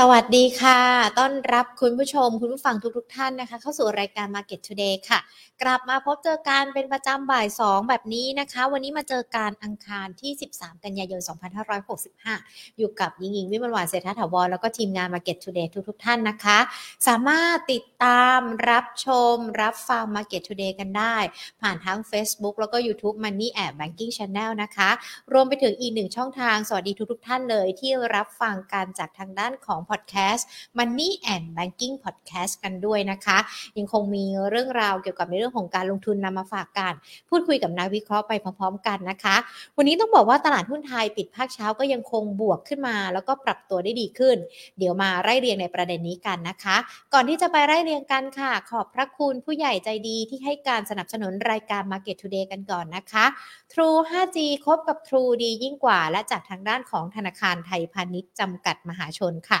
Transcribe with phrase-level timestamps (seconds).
[0.00, 0.80] สวัสดีค่ะ
[1.18, 5.18] ต้อนรับคุณผู้ชม คุณผู้ฟังทุกๆทท่านนะคะ เข้าสู่รายการ Market Today ค่ะ
[5.62, 11.20] กลับมาพบเจอกันเป็นประจำบ่าย 2 แบบนี้นะคะ วันนี้มาเจอการอังคารที่ 13 กันยายน
[11.98, 16.58] 2565 อยู่กับยิงยิงวิมลวานเศรษฐถาวรแล้วก็ทีมงาน Market Today ทุกๆทท่านนะคะ
[17.06, 18.40] สามารถติดตาม
[18.70, 21.16] รับชม รับฟัง Market Today กันได้
[21.60, 24.90] ผ่านทั้ง Facebook แล้วก็ YouTube Money App Banking Channel นะคะ
[25.32, 30.46] รวมไปถึงอีกหนึ่งช่องทางสวัสดีทุกๆทท่านเลยที่รับฟังการจากทางด้านของพอดแคสต์
[30.78, 33.38] Money and Banking Podcast กันด้วยนะคะ
[33.78, 36.92] ยังคงมีเรื่องราวเกี่ยวกับในเรื่องของการลงทุนนำมาฝากกัน
[37.30, 39.36] พูดคุยกับนักวิเคราะห์ไปพร้อมๆกันนะคะ
[39.76, 44.36] วันนี้ต้องบอกว่าตลาดหุ้นไทยปิดภาคเช้าก็ยังคงบวกขึ้นมา แล้วก็ปรับตัวได้ดีขึ้น
[44.78, 46.76] เดี๋ยวมาไล่เรียงในประเด็นนี้กันนะคะ
[47.14, 53.24] ก่อนที่จะไปไล่เรียงกันค่ะ ขอบพระคุณผู้ใหญ่ใจดีที่ให้การสนับสนุนรายการ Market Today กันก่อนนะคะ
[53.72, 59.60] True 5G คบกับ True ดียิ่งกว่า และจากทางด้านของธนาคารไทยพาณิชย์จำกัดมหาชนค่ะ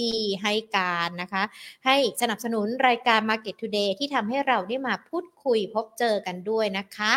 [0.00, 1.42] ที่ให้การนะคะ
[1.86, 7.12] ให้สนับสนุนรายการ Market Today ที่ทำให้เราได้มาพูดคุยพบเจอกันด้วยนะคะ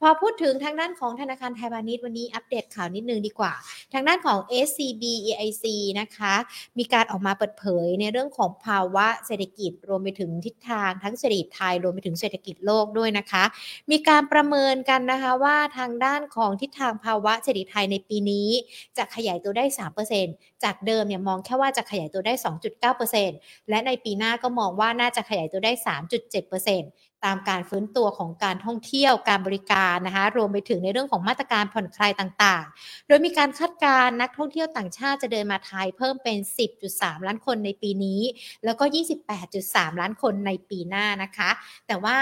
[0.00, 3.52] พอพูดถึงทางด้านของธนาคารไทยพาณิชย์วันนี้อัปเดตข่าวนิดนึงดีกว่า
[3.92, 5.64] ทางด้านของ SCB EIC
[6.00, 6.34] นะคะ
[6.78, 13.44] มีการออกมาเปิดเผยในเรื่องของภาวะเศรษฐกิจรวมไปถึงทิศทางทั้งเศรษฐกิจไทยรวมไปถึงเศรษฐกิจโลกด้วยนะคะ
[13.90, 18.48] มีการประเมินกันนะคะว่าทางด้านของทิศทางภาวะเศรษฐกิจไทยในปีนี้
[18.98, 19.64] จะขยายตัวได้
[20.14, 22.34] 3%จากเดิมเนี่ยมองแค่ว่าจะขยายตัวได้
[23.00, 25.72] 2.9%และในปีหน้าก็มองว่าน่าจะขยายตัวได้
[26.48, 36.38] 3.7%ตามการฟื้นตัวของการท่องเที่ยวการบริการนะคะรวมไปถึงในเรื่องของมาตรการผ่อนคลายต่างๆ โดยมีการคาดการณ์นักท่องเที่ยวต่างชาติจะเดินมาไทยเพิ่มเป็น
[36.82, 38.20] 10.3 ล้านคนในปีนี้
[38.64, 38.84] แล้วก็
[39.42, 41.50] 28.3 ล้านคนในปีหน้านะคะ
[41.86, 42.16] แต่ว่า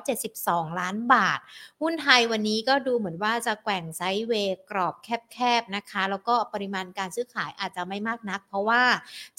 [0.03, 1.39] 36,772 ล้านบาท
[1.83, 4.95] หุ้นไทยวันนี้ก็ดูเหมือนว่าจะแกว่งไซด์เวย์กรอบ
[5.33, 8.83] แคบๆนะคะ แล้วก็ปริมาณการซื้อขายอาจจะไม่มากนัก เพราะว่า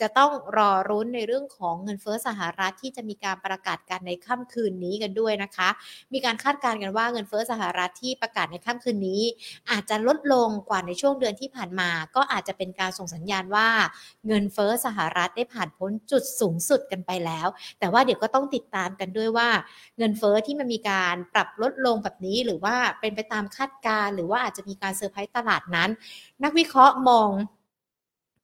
[0.02, 5.70] จะต้องรอรุ้นในเรื่องของเงินเฟ้อสหรัฐที่จะมีการประกาศกันในค่ำคืนนี้กันด้วยนะคะ
[6.14, 9.22] มีการคาดการณ์กันว่าเงินเฟ้อสหรัฐที่ประกาศในค่ำคืนนี้
[9.72, 13.70] อาจจะลดลงกว่าในช่วงเดือนที่ผ่านมา ก็อาจจะเป็นการส่งสัญญาณว่า
[14.28, 17.48] เงินเฟ้อสหรัฐได้ผ่านพ้นจุดสูงสุดกันไปแล้ว
[17.80, 19.50] แต่ว่าเดี๋ยวก็ต้องติดตามกันด้วยว่า
[19.98, 25.90] เงินเฟ้อที่มันมีการปรับลดลงแบบนี้หรือว่าเป็นไปตามคาดการณ์หรือว่าอาจจะมีการเซอร์ไพรส์ตลาดนั้น
[26.44, 27.30] นักวิเคราะห์มอง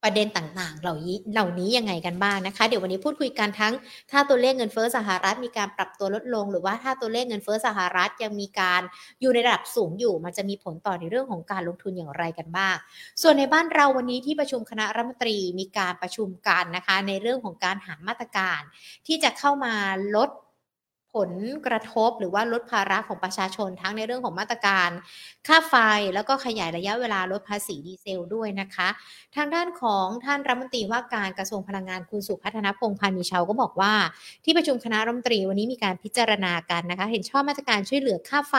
[0.04, 3.74] ประเด็นต่างๆ เหล่านี้เหล่านี้ยังไงกันบ้างนะคะ เดี๋ยววันนี้พูดคุยกันทั้ง
[4.12, 8.82] ถ้าตัวเลขเงินเฟ้อสหรัฐมีการปรับตัวลดลง หรือว่าถ้าตัวเลขเงินเฟ้อสหรัฐยังมีการ
[9.22, 12.76] อยู่ในระดับสูงอยู่ มันจะมีผลต่อในเรื่องของการลงทุนอย่างไรกันบ้าง
[13.22, 18.62] ส่วนในบ้านเราวันนี้ที่ประชุมคณะรัฐมนตรีมีการประชุมกันนะคะ ในเรื่องของการหามาตรการ
[19.08, 19.74] ที่จะเข้ามา
[20.16, 20.30] ลด
[21.14, 21.32] ผล
[21.66, 24.90] กระทบหรือว่าลดภาระของประชาชนทั้งในเรื่องของมาตรการ
[25.48, 25.76] ค่าไฟ
[26.16, 28.88] แล้วก็ขยายระยะเวลาลดภาษีดีเซลด้วยนะคะ
[29.36, 33.94] ทางด้านของท่านรัฐมนตรีว่าการกระทรวงพลังงานคุณสุพัฒนพงษ์พานิชาวก็บอกว่า
[34.44, 38.56] ที่ประชุมคณะรัฐมนตรีวันนี้มีการพิจารณากันนะคะ เห็นชอบมาตรการช่วยเหลือค่าไฟ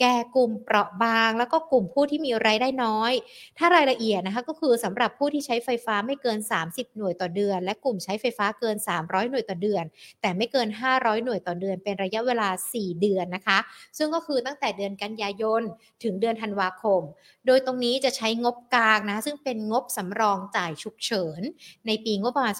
[0.00, 3.12] แก่กลุ่มเปราะบาง แล้วก็กลุ่มผู้ที่มีรายได้น้อย
[3.58, 9.84] ถ้ารายละเอียดนะคะก็คือสำหรับผู้ที่ใช้ไฟฟ้าไม่เกิน 30 หน่วยต่อเดือน และกลุ่มใช้ไฟฟ้าเกิน 300 หน่วยต่อเดือน
[10.20, 13.58] แต่ไม่เกิน 500 หน่วยต่อเดือนเป็นระยะเวลา 4 เดือนนะคะ
[13.98, 15.62] ซึ่งก็คือตั้งแต่เดือนกันยายน
[16.02, 17.02] ถึงเดือนธันวาคม
[17.46, 21.40] โดยตรงนี้จะใช้งบกลางนะซึ่งเป็นงบสำรองจ่ายฉุกเฉิน
[21.86, 22.54] ในปีงบประมาณ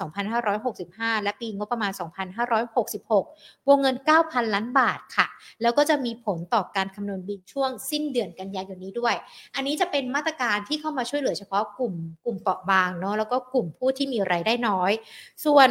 [0.58, 1.92] 2565 และปีงบประมาณ
[2.60, 5.26] 2566 วงเงิน 9,000 ล้านบาทค่ะ
[5.62, 9.14] แล้วก็จะมีผลต่อการคำนวณบินช่วงสิ้นเดือนกันยายนนี้ด้วย
[9.54, 11.94] อันนี้จะเป็นมาตรการที่เข้ามาช่วยเหลือเฉพาะกลุ่ม
[12.24, 14.92] กลุ่มเปราะบางเนาะแล้วก็กลุ่มผู้ที่มีรายได้น้อย
[15.44, 15.68] ส่วน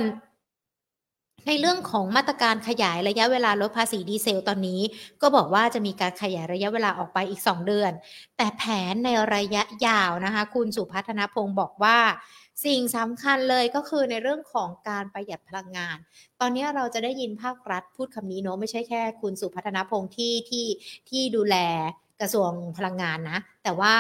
[1.46, 4.82] ในเรื่องของมาตรการขยายระยะเวลาลดภาษีดีเซลตอนนี้
[5.22, 7.92] ก็บอกว่าจะมีการขยายระยะเวลาออกไปอีก 2 เดือน
[8.38, 11.98] แต่แผนในระยะยาวนะคะ คุณสุพัฒนพงศ์บอกว่า
[12.66, 15.98] สิ่งสำคัญเลยก็คือในเรื่องของการประหยัดพลังงาน
[16.40, 20.66] ตอนนี้เราจะได้ยินภาครัฐพูดคำนี้เนาะไม่ใช่แค่คุณสุพัฒนพงศ์ที่ที่
[21.10, 21.56] ที่ดูแล
[22.22, 23.96] กระทรวงพลังงานนะ แต่ว่า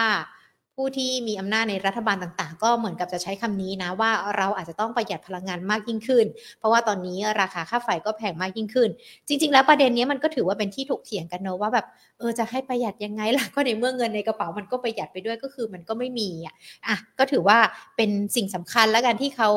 [0.77, 6.25] ผู้ที่มีอำนาจในรัฐบาลต่างๆ ก็เหมือนกับจะใช้คำนี้นะว่าเราอาจจะต้องประหยัดพลังงานมากยิ่งขึ้น
[6.59, 8.89] เพราะว่าตอนนี้ราคาค่าไฟก็แพงมากยิ่งขึ้น
[9.27, 11.85] จริง ๆ แล้วประเด็นนี้มันก็ถือว่าเป็นที่ถกเถียงกันเนอะว่าแบบ
[12.19, 16.53] เออจะให้ประหยัดยังไงล่ะก็ในเมื่อเงินในกระเป๋ามันก็ประหยัดไปด้วยก็คือมันก็ไม่มีอะ
[16.88, 17.57] อะก็ถือว่า
[17.97, 19.50] เป็นสิ่งสำคัญแล้วกันที่เขา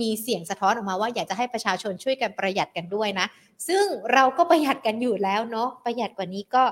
[0.00, 3.26] มีเสียงสะท้อนออกมาว่าอยากจะให้ประชาชนช่วยกันประหยัดกันด้วยนะ
[3.68, 6.62] ซึ่งเราก็ประหยัดกันอยู่แล้วเนาะประหยัดกว่านี้ก็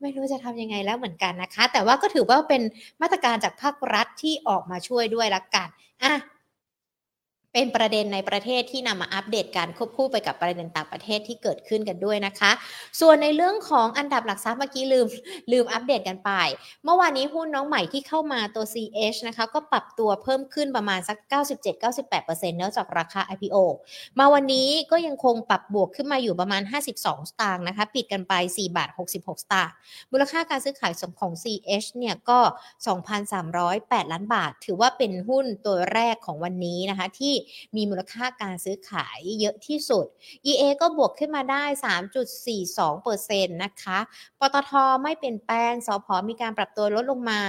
[0.00, 2.62] ไม่รู้จะทำยังไงแล้วเหมือนกันนะคะ แต่ว่าก็ถือว่าเป็น
[3.02, 5.68] มาตรการจากภาครัฐที่ออกมาช่วยด้วยละกัน
[6.02, 6.14] อะ
[7.52, 12.50] เป็นประเด็นในประเทศที่นำมาอัปเดตการควบคู่ไปกับประเด็นต่างประเทศที่เกิดขึ้นกันด้วยนะคะ
[13.00, 15.06] ส่วนในเรื่องของอันดับหลักทรัพย์เมื่อกี้ลืม
[15.52, 16.30] ลืมอัปเดตกันไป
[16.84, 21.16] เมื่อวานนี้หุ้นน้องใหม่ที่เข้ามาตัว CH นะคะก็ปรับตัวเพิ่มขึ้นประมาณสัก
[21.88, 23.56] 97-98%เนื่องจากราคา IPO
[24.18, 29.72] มาวันนี้ก็ยังคงปรับบวกขึ้นมาอยู่ประมาณ 52 สตางค์นะคะ ปิดกันไป 4 บาท 66 สตางค์
[30.12, 32.38] มูลค่าการซื้อขายสมของ CH เนี่ยก็
[33.26, 37.34] 2,308 ล้านบาท ถือว่าเป็นหุ้นตัวแรกของวันนี้นะคะที่
[37.76, 40.06] มีมูลค่าการซื้อขายเยอะที่สุด
[40.46, 41.64] EA ก็บวกขึ้นมาได้
[42.58, 43.98] 3.42%นะคะ
[44.40, 47.40] ปตทไม่เปลี่ยนแปลง สพมีการปรับตัวลดลงมา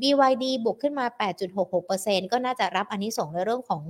[0.00, 1.06] BYD บวกขึ้นมา
[1.68, 3.84] 8.66%ก็น่าจะรับอันนี้ส่งในเรื่องของ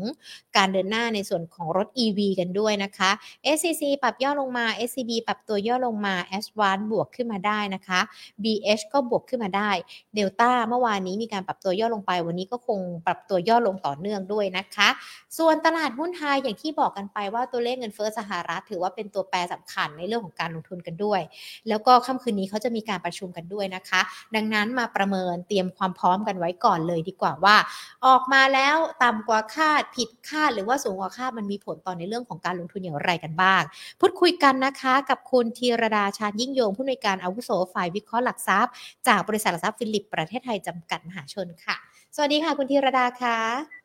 [0.56, 3.10] การเดินหน้าในส่วนของรถ EV กันด้วยนะคะ
[3.56, 8.00] SCC ปรับย่อลงมา SCB ปรับตัวย่อลงมา a s v a n บวกขึ้นมาได้นะคะ
[8.42, 9.70] BH ก็บวกขึ้นมาได้
[10.16, 14.88] Delta เมื่อวานนี้มีการปรับตัวย่อลงไป วันนี้ก็คงปรับตัวย่อลงต่อเนื่องด้วยนะคะ
[15.38, 21.20] ส่วนตลาดหุ้นไทยอย่างที่บอกกันไปว่าตัวเลขเงินเฟ้อสหรัฐ ถือว่าเป็นตัวแปรสำคัญในเรื่องของการลงทุนกันด้วย
[21.68, 24.00] แล้วก็ค่ำคืนนี้เขาจะมีการประชุมกันด้วยนะคะ
[24.34, 27.56] ดังนั้นมาประเมินเตรียมความพร้อมกันไว้ก่อนเลยดีกว่าว่า
[28.06, 33.62] ออกมาแล้วต่ำกว่าคาดผิดคาดหรือว่าสูงกว่าคาดมันมีผลต่อในเรื่องของการลงทุนอย่างไรกันบ้าง
[34.00, 38.72] พูดคุยกันนะคะกับคุณธีรดาชาญยิ่งยงผู้อำนวยการอาวุโสฝ่ายวิเคราะห์หลักทรัพย์
[39.08, 41.76] จากบริษัทหลักทรัพย์ฟิลลิปประเทศไทยจำกัดมหาชนค่ะ
[42.14, 43.77] สวัสดีค่ะ คุณธีรดาค่ะ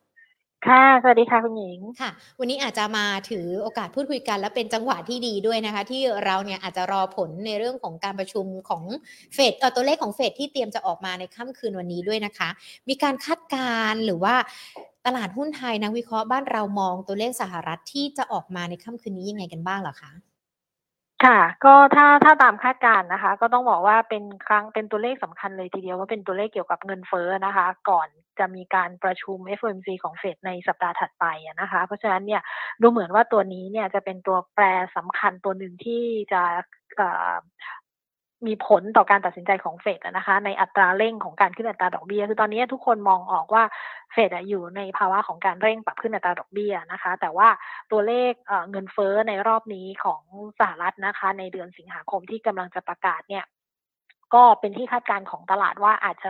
[0.68, 8.83] ค่ะ สวัสดีค่ะคุณหญิง ค่ะ วันนี้อาจจะมาถือโอกาสพูดคุยกัน และเป็นจังหวะที่ดีด้วยนะคะ ที่เราเนี่ยอาจจะรอผลในเรื่องของการประชุมของ
[9.33, 12.50] เฟดเออตัวเลขของเฟดที่เตรียมจะออกมาในค่ำคืนวันนี้ด้วยนะคะ
[12.89, 14.36] มีการคาดการณ์หรือว่า
[15.06, 20.12] ตลาดหุ้นไทยนักวิเคราะห์บ้านเรามองตัวเลขสหรัฐที่จะออกมาในค่ำคืนนี้ยังไงกันบ้างเหรอคะ
[21.24, 28.07] ค่ะ ก็ถ้าถ้าตามคาดการณ์นะคะ ก็ต้องบอกว่าเป็นครั้งเป็นตัวเลขสำคัญเลยทีเดียวว่าเป็นตัวเลขเกี่ยวกับเงินเฟ้อนะคะ ก่อน
[28.39, 31.25] จะมีการประชุม FOMC ของเฟดในสัปดาห์ถัดไป
[31.62, 32.41] นะคะ เพราะฉะนั้นเนี่ย
[32.81, 34.63] ดูเหมือนว่าตัวนี้เนี่ยจะเป็นตัวแปร
[34.95, 36.41] สำคัญตัวหนึ่งที่จะ
[38.50, 43.63] มีผลต่อการตัดสินใจของเฟดนะคะ ในอัตราเร่งของการขึ้นอัตราดอกเบี้ยคือตอนนี้ทุกคนมองออกว่า
[44.12, 47.50] เฟดอยู่ในภาวะของการเร่งปรับขึ้นอัตราดอกเบี้ยนะคะ แต่ว่า
[47.91, 48.31] ตัวเลข
[48.71, 50.21] เงินเฟ้อในรอบนี้ของ
[50.59, 53.45] สหรัฐนะคะ ในเดือนสิงหาคมที่กำลังจะประกาศเนี่ย
[54.35, 56.30] ก็เป็นที่คาดการณ์ของตลาดว่าอาจจะ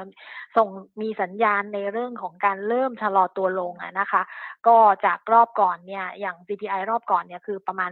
[0.57, 0.67] ส่ง
[1.01, 4.21] มีสัญญาณในเรื่องของการเริ่มชะลอตัวลงนะคะ
[4.67, 7.91] ก็จากรอบก่อนเนี่ยอย่าง CPI รอบก่อนเนี่ยคือประมาณ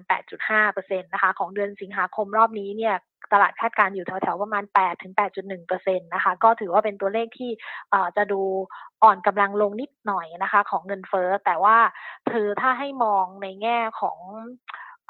[0.49, 2.95] 8.5%นะคะของเดือนสิงหาคมรอบนี้เนี่ย
[3.33, 7.51] ตลาดคาดการอยู่แถวๆประมาณ 8 ถึง 8.1%นะคะ ก็ถือว่าเป็นตัวเลขที่
[8.17, 8.41] จะดู
[9.03, 11.77] อ่อนกำลังลงนิดหน่อยนะคะ ของเงินเฟ้อ แต่ว่า
[12.31, 14.17] ถือถ้าให้มองในแง่ของ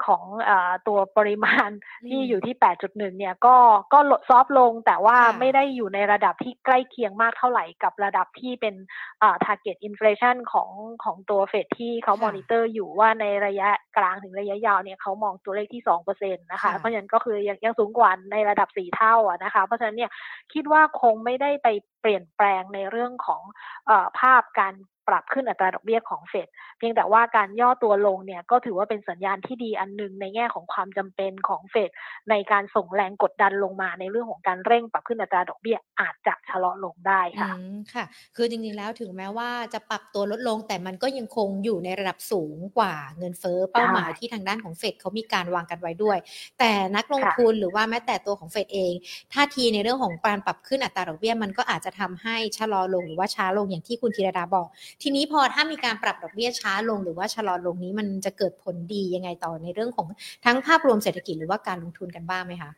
[0.06, 0.50] ของอ
[0.88, 1.70] ตัวประมาณ
[2.08, 3.56] ที่อยู่ที่ 8.1 เนี่ยก็
[3.92, 8.74] ก็ลด soft ลงแต่ว่าไม่ได้อยู่ในระดับที่ใกล้เคียงมากเท่าไหร่กับระดับที่เป็น
[9.22, 10.70] อ่า target inflation ของ
[11.04, 15.82] ของตัวเฟดที่เขามอนิเตอร์อยู่ว่าในระยะกลางถึงระยะยาวเนี่ยเขามองตัวเลขที่
[16.12, 20.10] 2%นะคะ เพราะฉะนั้นก็คือยังยังสูงกว่าในระดับ 4 เท่าอะนะคะ เพราะฉะนั้นเนี่ย
[20.52, 21.68] คิดว่าคงไม่ได้ไป
[22.00, 23.42] เปลี่ยนแปลงในเรื่องของ
[23.88, 24.74] อภาพการ
[25.12, 31.90] ปรับขึ้นอัตราดอกเบี้ยของเฟดเพียงแต่ว่าการย่อตัวลงเนี่ยก็ถือว่าเป็นสัญญาณที่ดีอันหนึ่งในแง่ของความจำเป็นของเฟด
[32.30, 37.50] ในการส่งแรงกดดันลงมาในเรื่องของการเร่งปรับขึ้นอัตราดอกเบี้ยอาจจะชะลอลงได้ค่ะ
[37.94, 38.04] ค่ะ
[38.36, 46.18] คือจริงๆแล้วถึงแม้ว่าจะปรับตัวลดลง แต่มันก็ยังคงอยู่ในระดับสูงกว่าเงินเฟ้อเป้าหมายที่ทางด้านของเฟดเขามีการวางกันไว้ด้วย
[46.58, 48.92] แต่นักลงทุนหรือว่าแม้แต่ตัวของเฟดเอง
[49.32, 54.68] ท่าทีในเรื่องของการปรับขึ้นอัตราดอกเบี้ยมันก็อาจจะทำให้ชะลอลงหรือว่าช้าลงอย่างที่คุณธีรดาบอก
[55.02, 60.08] ทีนี้พอถ้ามีการปรับดอกเบี้ยช้าลงหรือว่าชะลอลงนี้มันจะเกิดผลดียังไงต่อในเรื่องของ
[60.44, 62.70] ทั้งภาพรวมเศรษฐกิจหรือว่าการลงทุนกันบ้างไหมคะ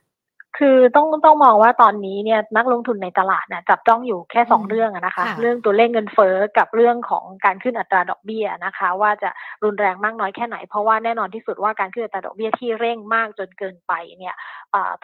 [0.58, 9.30] คือต้องต้องมองว่าตอนนี้เนี่ยนักลงทุนในตลาดเนี่ยจับจ้องอยู่แค่สองเรื่องนะคะ เรื่องตัวเลขเงินเฟ้อกับเรื่องของการขึ้นอัตราดอกเบี้ยนะคะ ว่าจะ
[9.64, 14.34] รุนแรงมากน้อยแค่ไหน เพราะว่าแน่นอนที่สุดว่าการขึ้นอัตราดอกเบี้ยที่เร่งมากจนเกินไปเนี่ย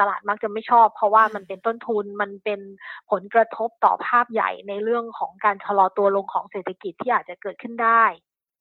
[0.00, 2.60] ตลาดมักจะไม่ชอบ เพราะว่ามันเป็นต้นทุนมันเป็น
[3.10, 8.04] ผลกระทบต่อภาพใหญ่ในเรื่องของการชะลอตัวลงของเศรษฐกิจที่อาจจะเกิดขึ้นได้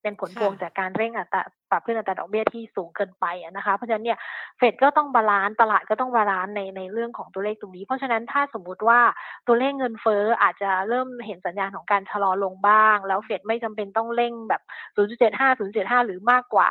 [0.02, 1.42] เป็นผลพวงจากการเร่งอัตรา
[1.72, 4.18] ปรับขึ้นอัตราดอกเบี้ยที่สูงเกินไปนะคะ เพราะฉะนั้นเนี่ย
[4.58, 9.00] เฟดก็ต้อง balance ตลาดก็ต้อง balance ในในเรื่องของตัวเลขตรงนี้ เพราะฉะนั้นถ้าสมมุติว่า
[9.48, 14.62] ตัวเลขเงินเฟ้ออาจจะเริ่มเห็นสัญญาณของการชะลอลงบ้าง แล้วเฟดไม่จำเป็นต้องเร่งแบบ
[14.98, 16.70] 0.75 0.75 หรือมากกว่า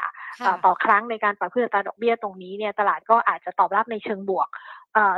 [0.64, 4.48] ต่อครั้งในการปรับขึ้นอัตราดอกเบี้ยตรงนี้เนี่ยตลาดก็อาจจะตอบรับในเชิงบวก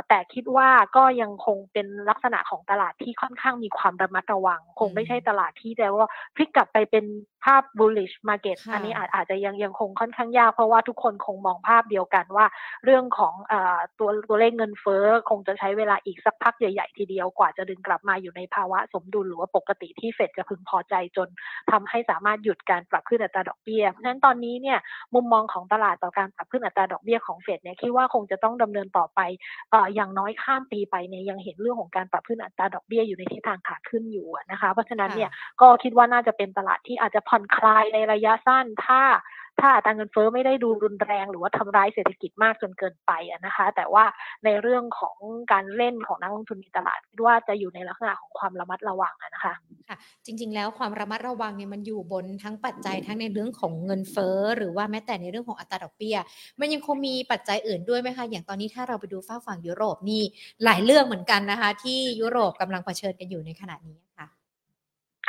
[0.07, 7.05] แต่คิดว่าก็ยังคงเป็นลักษณะของตลาดที่ค่อนข้างมีความระมัดระวัง คงไม่ใช่ตลาดที่แต่ว่าพลิกกลับไปเป็น
[7.45, 12.45] ภาพ bullish market อันนี้อาจอาจจะยังยังคงค่อนข้างยาก เพราะว่าทุกคนคงมองภาพเดียวกันว่า
[12.85, 13.53] เรื่องของอ
[13.99, 21.27] ตัวตัวเลขเงินเฟ้อคงจะใช้เวลาอีกสักพักใหญ่ ๆ ทีเดียวกว่าจะดึงกลับมาอยู่ในภาวะสมดุลหรือว่าปกติที่เฟดจะพึงพอใจจน
[21.71, 24.79] ทำให้สามารถหยุดการปรับขึ้นอัตราดอกเบี้ย เพราะฉะนั้นตอนนี้เนี่ย
[25.15, 29.19] มุมมองของตลาดต่อการปรับขึ้นอัตราดอกเบี้ยของเฟดเนี่ยคิดว่าคงจะต้องดำเนินต่อไป
[29.95, 35.29] อย่างน้อยข้ามปีไปเนี่ยยังเห็นเรื่องของการปรับขึ้นอัตราดอกเบี้ยอยู่ในทิศทางขาขึ้นอยู่นะคะ เพราะฉะนั้นเนี่ย
[35.61, 39.01] ก็คิดว่าน่าจะเป็นตลาดที่อาจจะผ่อนคลายในระยะสั้นถ้า
[39.59, 43.11] ถ้าอัตราเงินเฟ้อไม่ได้ดูรุนแรง หรือว่าทำร้ายเศรษฐกิจมากจนเกินไป
[43.45, 44.03] นะคะ แต่ว่า
[44.45, 45.17] ในเรื่องของ
[45.51, 49.53] การเล่นของนักลงทุนในตลาดคิดว่าจะอยู่ในลักษณะของความระมัดระวังนะคะ
[49.89, 56.17] ค่ะจริง ๆ แล้วความระมัดระวังเนี่ยมันอยู่บนทั้งปัจจัยทั้งในเรื่องของเงินเฟ้อหรือว่าแม้แต่ในเรื่องของอัตราดอกเบี้ย
[56.59, 60.21] มันยังคงมีปัจจัยอื่นด้วยไหมคะอย่างตอนนี้ถ้าเราไปดูฝ้าฝั่งยุโรปนี่
[60.63, 63.99] หลายเรื่องเหมือนกันนะคะ ที่ยุโรปกำลังเผชิญกันอยู่ในขณะนี้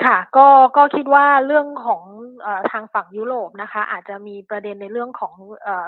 [0.07, 2.03] ค่ะก็ก็คิดว่าเรื่องของ
[2.47, 5.35] อทางฝั่งยุโรปนะคะ อาจจะมีประเด็นในเรื่องของ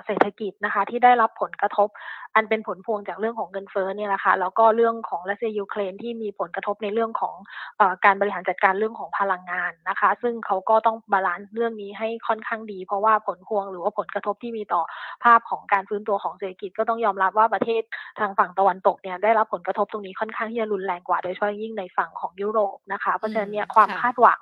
[0.06, 1.88] เศรษฐกิจนะคะ ที่ได้รับผลกระทบ
[2.34, 7.34] อันเป็นผลพวงจากเรื่องของเงินเฟ้อเนี่ยแหละค่ะแล้วก็เรื่องของรัสเซียยูเครนที่มีผลกระทบในเรื่องของ
[7.80, 14.82] อการบริหารจัดการเรื่องของพลังงานนะคะ ซึ่งเขาก็ต้อง balance เรื่องนี้ให้ค่อนข้างดี เพราะว่าผลพวงหรือว่าผลกระทบที่มีต่อ
[15.24, 17.82] ภาพของการฟื้นตัวของเศรษฐกิจก็ต้องยอมรับว่าประเทศ
[18.18, 24.40] ทางฝั่งตะวันตกเนี่ยได้รับผลกระทบตรงนี้ค่อนข้างที่จะรุนแรงกว่าโดยเฉพาะยิ่งในฝั่งของยุโรปนะคะเพราะฉะนั้นเนี่ยความคาดหวัง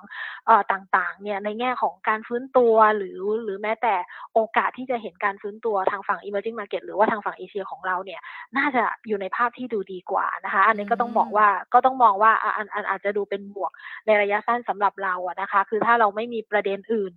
[0.71, 3.95] ต่างๆเนี่ยในแง่ของการฟื้นตัวหรือหรือแม้แต่
[4.33, 8.21] โอกาสที่จะเห็นการฟื้นตัวทางฝั่ง emerging market หรือว่าทางฝั่งเอเชียของเราเนี่ย
[8.57, 13.71] น่าจะอยู่ในภาพที่ดูดีกว่านะคะ อันนี้ก็ต้องบอกว่าก็ต้องมองว่าอันอันอาจจะดูเป็นบวก
[14.05, 17.11] ในระยะสั้นสำหรับเราอะนะคะ คือถ้าเราไม่มีประเด็นอื่น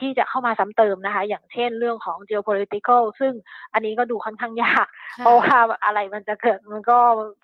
[0.00, 3.32] ที่จะเข้ามาซ้ำเติมนะคะ อย่างเช่นเรื่องของ geopolitical ซึ่ง
[3.74, 4.86] อันนี้ก็ดูค่อนข้างยาก
[5.18, 6.98] เพราะว่าอะไรมันจะเกิดมันก็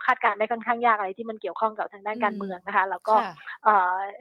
[0.06, 3.14] คาดการณ์ได้ค่อนข้างยากอะไรที่มันเกี่ยวข้องกับทางด้านการเมืองนะคะ แล้วก็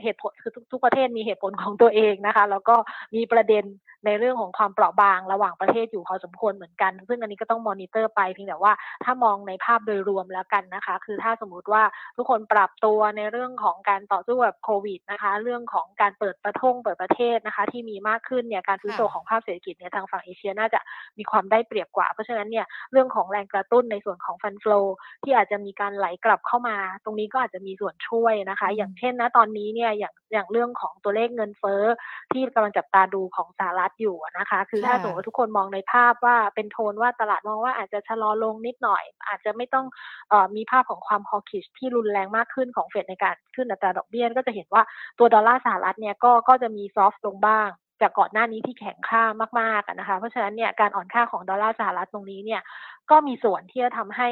[0.03, 2.75] เหตุผลคือทุกประเทศมีเหตุผลของตัวเองนะคะ แล้วก็
[3.15, 3.65] มีประเด็น
[4.05, 11.84] ในเรื่องของความเปราะบางระหว่างประเทศอยู่พอสมควรเหมือนกัน ซึ่งอันนี้ก็ต้องมอนิเตอร์ไปเพียงแต่ว่าถ้ามองในภาพโดยรวมแล้วกันนะคะ คือถ้าสมมุติว่า
[12.17, 20.79] ทุกคนปรับตัวในเรื่องของการต่อสู้กับโควิดนะคะ เรื่องของการเปิดประทงเปิดประเทศนะคะ ที่มีมากขึ้นเนี่ยการฟื้นตัวของภาพเศรษฐกิจเนี่ยทางฝั่งเอเชียน่าจะ
[21.17, 24.81] มีความได้เปรียบกว่า เพราะฉะนั้นเนี่ยเรื่องของแรงกระตุ้นในส่วนของฟันฟลู
[25.24, 31.84] ที่อาจจะมีการไหลกลับเข้ามา ตรงนี้ก็อาจจะมีส่วนช่วยนะคะ อย่างเช่นนะตอนนี้เนี่ยอย่างอย่างเรื่องของตัวเลขเงินเฟ้อ
[32.32, 39.86] ที่กำลังจับตาดูของสหรัฐอยู่นะคะ คือถ้าสมมติทุกคนมองในภาพว่าเป็นโทนว่าตลาดมองว่าอาจจะชะลอลงนิดหน่อย อาจจะไม่ต้อง
[40.32, 44.84] ออมีภาพของความ hawkish ที่รุนแรงมากขึ้นของเฟดในการขึ้นอัตราดอกเบี้ยก็จะเห็นว่า
[45.20, 47.70] ตัวดอลลาร์สหรัฐเนี่ยก็ก็จะมี soft ลงบ้าง
[48.02, 49.24] จากก่อนหน้านี้ที่แข็งค่า
[49.60, 52.62] มากๆนะคะ เพราะฉะนั้นเนี่ยการอ่อนค่าของดอลลาร์สหรัฐตรงนี้เนี่ย
[53.12, 54.30] ก็มีส่วนที่จะทำให้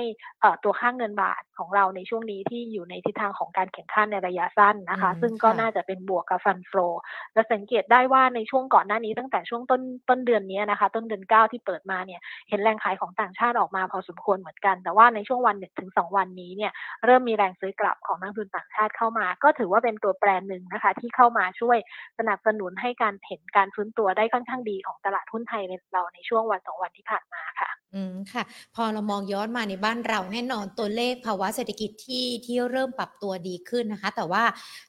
[0.64, 6.88] ตัวค่าเงินบาทของเราในช่วงนี้ที่อยู่ในทิศทางของการแข็งค่าในระยะสั้นนะคะ ซึ่งก็น่าจะเป็นบวกกับ fund flow
[7.34, 16.72] และสังเกตได้ว่าในช่วงก่อนหน้านี้ตั้งแต่ช่วงต้นต้นเดือนนี้นะคะ ต้นเดือนเก้าที่เปิดมาเนี่ยเห็นแรงขายของต่างชาติออกมาพอสมควรเหมือนกัน แต่ว่าในช่วงวันหนึ่งถึงสองวันนี้เนี่ย
[17.06, 21.78] เริ่มมีแรงซื้อกลับของนักทุนต่างชาติเข้ามา ก็ถือว่าเป็นตัวแปรหนึ่งนะคะ ที่เข้ามาช่วย
[22.20, 28.44] สนับสนุนให้การเห็นการฟื้นตัวได้ค่อนข้างดีของตลาดหุ้นไทยในเราในช่วงวันสองวันที่ผ่านมาค่ะ อืมค่ะ
[28.76, 34.44] พอเรามองย้อนมาในบ้านเราแน่นอนตัวเลขภาวะเศรษฐกิจที่ที่เริ่มปรับตัวดีขึ้นนะคะ แต่ว่า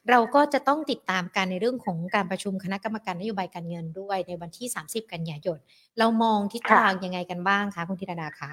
[0.09, 5.57] เราก็จะต้องติดตามกันในเรื่องของการประชุมคณะกรรมการนโยบายการเงินด้วยในวันที่ 30 กันยายน
[5.99, 8.51] เรามองทิศทางยังไงกันบ้างคะคุณธิดาดาคะ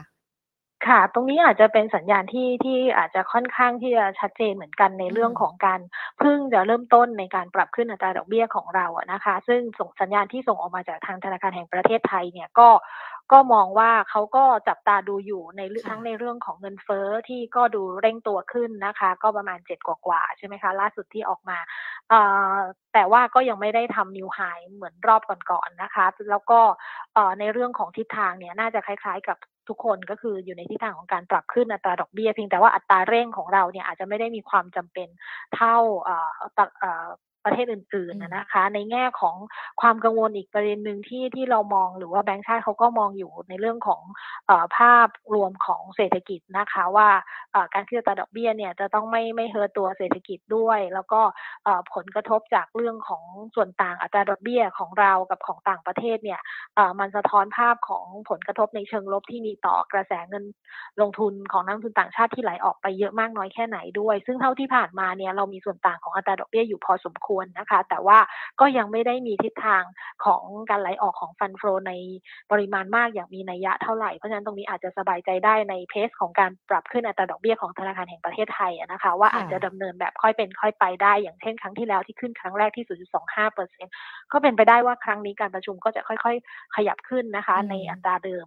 [0.86, 5.80] ค่ะ ตรงนี้อาจจะเป็นสัญญาณที่ที่อาจจะค่อนข้างที่จะชัดเจนเหมือนกันในเรื่องของการ
[6.18, 12.68] เพิ่งจะเริ่มต้นในการปรับขึ้นอัตราดอกเบี้ยของเราอะนะคะ ซึ่งส่งสัญญาณที่ส่งออกมาจากทางธนาคารแห่งประเทศไทยเนี่ยก็
[13.32, 21.58] ก็มองว่าเขาก็จับตาดูอยู่ในทั้งในเรื่องของเงินเฟ้อที่ก็ดูเร่งตัวขึ้นนะคะ ก็ประมาณเจ็ดกว่าๆใช่ไหมคะ ล่าสุดที่ออกมา
[22.92, 24.38] แต่ว่าก็ยังไม่ได้ทำนิวไฮ
[24.74, 26.60] เหมือนรอบก่อนๆนนะคะ แล้วก็
[27.40, 29.38] ในเรื่องของทิศทางเนี่ยน่าจะคล้ายๆกับ
[29.68, 35.08] ทุกคนก็คืออยู่ในทิศทางของการปรับขึ้นอัตราดอกเบี้ยเพียงแต่ว่าอัตราเร่งของเราเนี่ยอาจจะไม่ได้มีความจำเป็น
[35.54, 35.76] เท่า
[37.44, 39.36] ประเทศอื่นๆนะคะ ในแง่ของ
[39.80, 44.02] ความกังวลอีกประเด็นหนึ่งที่ที่เรามองหรือว่าแบงก์ชาติเขาก็มองอยู่ในเรื่องของ
[44.48, 47.08] อภาพรวมของเศรษฐกิจนะคะว่า
[47.74, 51.20] การขึ้นอัตราดอกเบี้ยเนี่ยจะต้องไม่ไม่เฮอตัวเศรษฐกิจด้วย แล้วก็
[51.94, 53.24] ผลกระทบจากเรื่องของ
[53.54, 56.40] ส่วนต่างอัตราดอกเบี้ยของเรากับของต่างประเทศเนี่ย
[57.00, 60.44] มันสะท้อนภาพของผลกระทบในเชิงลบที่มีต่อกระแสเงิน
[61.00, 68.18] ลงทุนของนักทุนต่างชาติที่ไหลออกไปเยอะมากน้อยแค่ไหนด้วย ซึ่งเท่าที่ผ่านมาเนี่ยเรามีส่วนต่างของอัตราดอกเบี้ยอยู่พอสมควรนะคะ แต่ว่า
[68.60, 69.82] ก็ยังไม่ได้มีทิศทาง
[70.24, 71.92] ของการไหลออกของฟันโฟใน
[72.50, 82.86] ปริมาณมากอย่างมีนัยยะเท่าไหร่ เพราะฉะนั้นตรงนี้อาจจะสบายใจได้ในเพสของการปรับขึ้นอัตราดอกเบี้ยของธนาคารแห่งประเทศไทยนะคะ ว่าอาจจะดำเนินแบบค่อยเป็นค่อยไปได้ อย่างเช่นครั้งที่แล้วที่ขึ้นครั้งแรกที่
[83.58, 88.44] 0.25%ก็เป็นไปได้ว่าครั้งนี้การประชุมก็จะค่อยๆ ขยับขึ้นนะคะ ในอัตราเดิม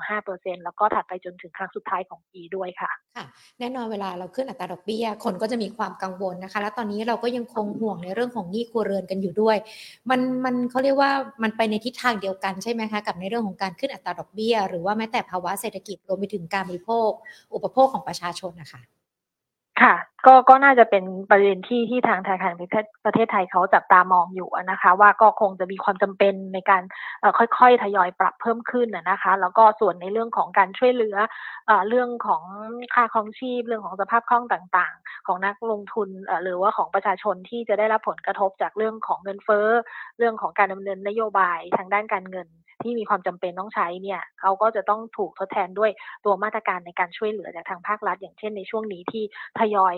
[0.00, 3.26] 2.25%แล้วก็ถัดไปจนถึงครั้งสุดท้ายของปีด้วยค่ะค่ะ
[3.58, 9.56] แน่นอนเวลาเราขึ้นอัตราดอกเบี้ยคนก็จะมีความกังวลนะคะ และตอนนี้เราก็ยังคงห่วงในเรื่องของหนี้ครัวเรือนกันอยู่ด้วย
[10.10, 11.10] มันมันเขาเรียกว่า
[11.42, 17.10] มันไปในทิศทางเดียวกันใช่ไหมคะกับในเรื่องของการขึ้นอัตราดอกเบี้ย หรือว่าแม้แต่ภาวะเศรษฐกิจรวมไปถึงการบริโภค
[17.54, 18.82] อุปโภคของประชาชนนะคะ
[19.82, 19.94] ค่ะ
[20.26, 22.62] ก็ก็น่าจะเป็นประเด็นที่ที่ทางธนาคารป
[23.08, 26.82] ระเทศไทยเขาจับตามองอยู่นะคะ ว่าก็คงจะมีความจำเป็นในการ
[27.38, 31.16] ค่อยๆทยอยปรับเพิ่มขึ้นนะคะ แล้วก็ส่วนในเรื่องของการช่วยเหลือ
[31.88, 32.42] เรื่องของ
[32.94, 36.08] ค่าครองชีพเรื่องของสภาพคล่องต่างๆ ของนักลงทุน
[36.42, 39.68] หรือว่าของประชาชนที่จะได้รับผลกระทบจากเรื่องของเงินเฟ้อ
[40.18, 42.48] เรื่องของการดำเนินนโยบายทางด้านการเงิน
[42.84, 45.90] ที่มีความจำเป็นต้องใช้เนี่ยเขาก็จะต้องถูกทดแทนด้วย
[46.24, 49.24] ตัวมาตรการในการช่วยเหลือจากทางภาครัฐ อย่างเช่นในช่วงนี้ที่
[49.58, 49.94] ทยอย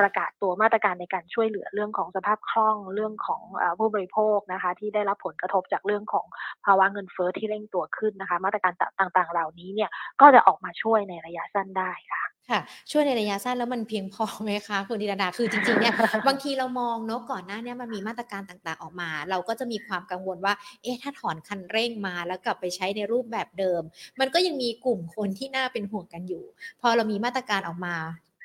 [0.00, 3.42] ประกาศตัวมาตรการในการช่วยเหลือเรื่องของสภาพคล่องเรื่องของ
[3.78, 6.26] ผู้บริโภคนะคะ ที่ได้รับผลกระทบจากเรื่องของ
[6.64, 15.94] ภาวะเงินเฟ้อที่เร่งตัวขึ้นนะคะ มาตรการต่างๆ เหล่านี้เนี่ยก็จะออกมาช่วยในระยะสั้นได้ค่ะ ค่ะช่วยในระยะสั้นแล้วมันเพียงพอไหมคะคุณธีรดาคือจริงๆเนี่ย
[16.26, 23.82] บางทีเรามองเนาะก่อนหน้านี้มันมีมาตรการต่างๆออกมา เราก็จะมีความกังวลว่า เอ๊ะถ้าถอนคันเร่งมาแล้วกลับไปใช้ในรูปแบบเดิม
[24.20, 26.44] มันก็ยังมีกลุ่มคนที่น่าเป็นห่วงกันอยู่
[26.80, 27.94] พอเรามีมาตรการออกมา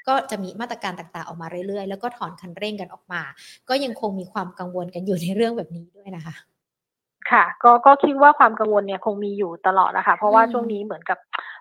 [0.08, 3.22] ก็จะมีมาตรการต่างๆออกมาเรื่อยๆ แล้วก็ถอนคันเร่งกันออกมา
[3.70, 6.36] ก็ยังคงมีความกังวลกันอยู่ในเรื่องแบบนี้ด้วยนะคะ
[7.32, 11.18] ค่ะก็ก็คิดว่าความกังวลเนี่ยคงมีอยู่ตลอดนะคะเพราะว่าช่วงนี้เหมือนกับ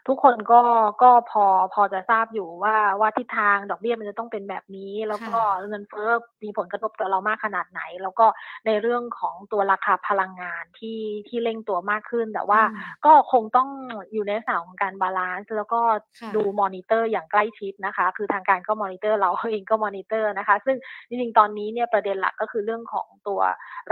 [0.08, 0.60] ทุกคนก็
[1.02, 1.44] ก็พอ
[1.74, 6.10] พอจะทราบอยู่ว่าว่าทิศทางดอกเบี้ยมันจะต้องเป็นแบบนี้ แล้วก็เงินเฟ้อ
[6.42, 8.26] มีผลกระทบต่อเรามากขนาดไหน แล้วก็
[8.66, 12.60] ในเรื่องของตัวราคาพลังงานที่ที่เร่งตัวมากขึ้น แต่ว่า
[13.06, 13.68] ก็คงต้อง
[14.12, 15.80] อยู่ในสายของการ balance แล้วก็
[16.36, 20.76] ดูมอนิเตอร์อย่างใกล้ชิดนะคะ คือทางการก็มอนิเตอร์เราเองก็มอนิเตอร์นะคะ ซึ่ง
[21.08, 23.40] จริงๆตอนนี้เนี่ยประเด็นหลักก็คือเรื่องของตัว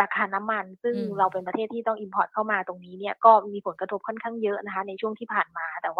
[0.01, 6.00] ราคาน้ำมัน ซึ่งเราเป็นประเทศที่ต้อง import เข้ามาตรงนี้เนี่ยก็มีผลกระทบค่อนข้างเยอะนะคะ ในช่วงที่ผ่านมาแต่ว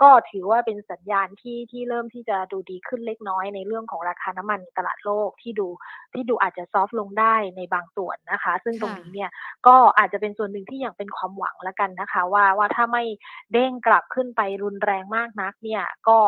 [0.00, 5.68] ก็ถือว่าเป็นสัญญาณที่ที่เริ่มที่จะดูดีขึ้นเล็กน้อยในเรื่องของราคาน้ำมันตลาดโลกที่ดู
[6.14, 9.30] ที่ดูอาจจะซอฟลงได้ในบางส่วนนะคะ ซึ่งตรงนี้เนี่ย
[9.66, 13.04] ก็อาจจะเป็นส่วนหนึ่งที่ยังเป็นความหวังแล้วกันนะคะ ว่าว่าถ้าไม่
[13.52, 16.18] เด้งกลับขึ้นไปรุนแรงมากนักเนี่ยก็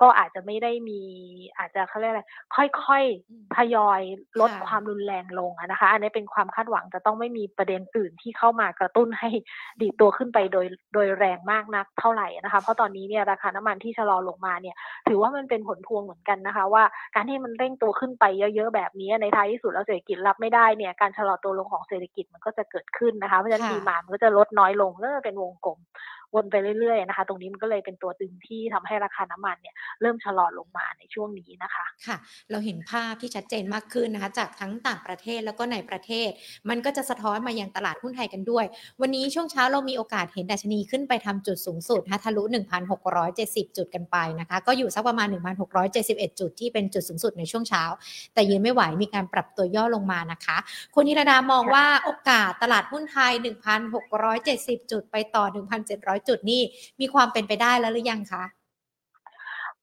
[0.00, 1.00] ก็อาจจะไม่ได้มี
[1.58, 2.22] อาจจะเขาเรียกอะไร
[2.56, 4.00] ค่อยๆทยอย
[4.40, 9.30] ลดความรุนแรงลงนะคะ อันนี้เป็นความคาดหวังจะต้องไม่มีประเด็นอื่นที่เข้ามากระตุ้นให้
[9.80, 14.76] ดีตัวขึ้นไปโดยโดยแรงมากนักเท่าไหร่นะคะ เพราะตอนนี้เนี่ยราคาน้ำมันที่ชะลอลงมาเนี่ย
[15.08, 16.82] ถือว่ามันเป็นผลพวงเหมือนกันนะคะ ว่า
[17.14, 25.78] การที่มันเร่งตัวขึ้นไปเยอะๆแบบนี้ในท้ายที่สุดแล้วเศรษฐกิจรับไม่ได้เนี่ยการชะลอตัวลงของเศรษฐกิจมันก็จะเกิดขึ้นนะคะเพราะฉะนั้นดีมามันก็จะลดน้อยลงก็เป็นวงกลม
[26.34, 32.16] วนไปเรื่อยๆนะคะ ตรงนี้มันก็เลยเป็นตัวตึงที่ทำให้ราคาน้ำมันเนี่ยเริ่มชะลอลงมาในช่วงนี้นะคะค่ะ
[32.50, 36.30] เราเห็นภาพที่ชัดเจนมากขึ้นนะคะ จากทั้งต่างประเทศแล้วก็ในประเทศ
[36.68, 38.64] มันก็จะสะท้อนมายังตลาดหุ้นไทยกันด้วย
[39.00, 42.42] วันนี้ช่วงเช้าเรามีโอกาสเห็นดัชนีขึ้นไปทำจุดสูงสุดนะทะลุ
[43.10, 45.28] 1,670 จุดกันไปนะคะ ก็อยู่สักประมาณ
[45.84, 47.84] 1,671 จุดที่เป็นจุดสูงสุดในช่วงเช้า
[48.34, 50.56] แต่ยืนไม่ไหวมีการปรับตัวย่อลงมานะคะ
[50.94, 53.32] คุณนิรดามองว่าโอกาสตลาดหุ้นไทย
[54.12, 55.44] 1,670 จุดไปต่อ
[55.84, 56.62] 1,700จุดนี่
[57.00, 58.44] มีความเป็นไปได้แล้วหรือยังคะ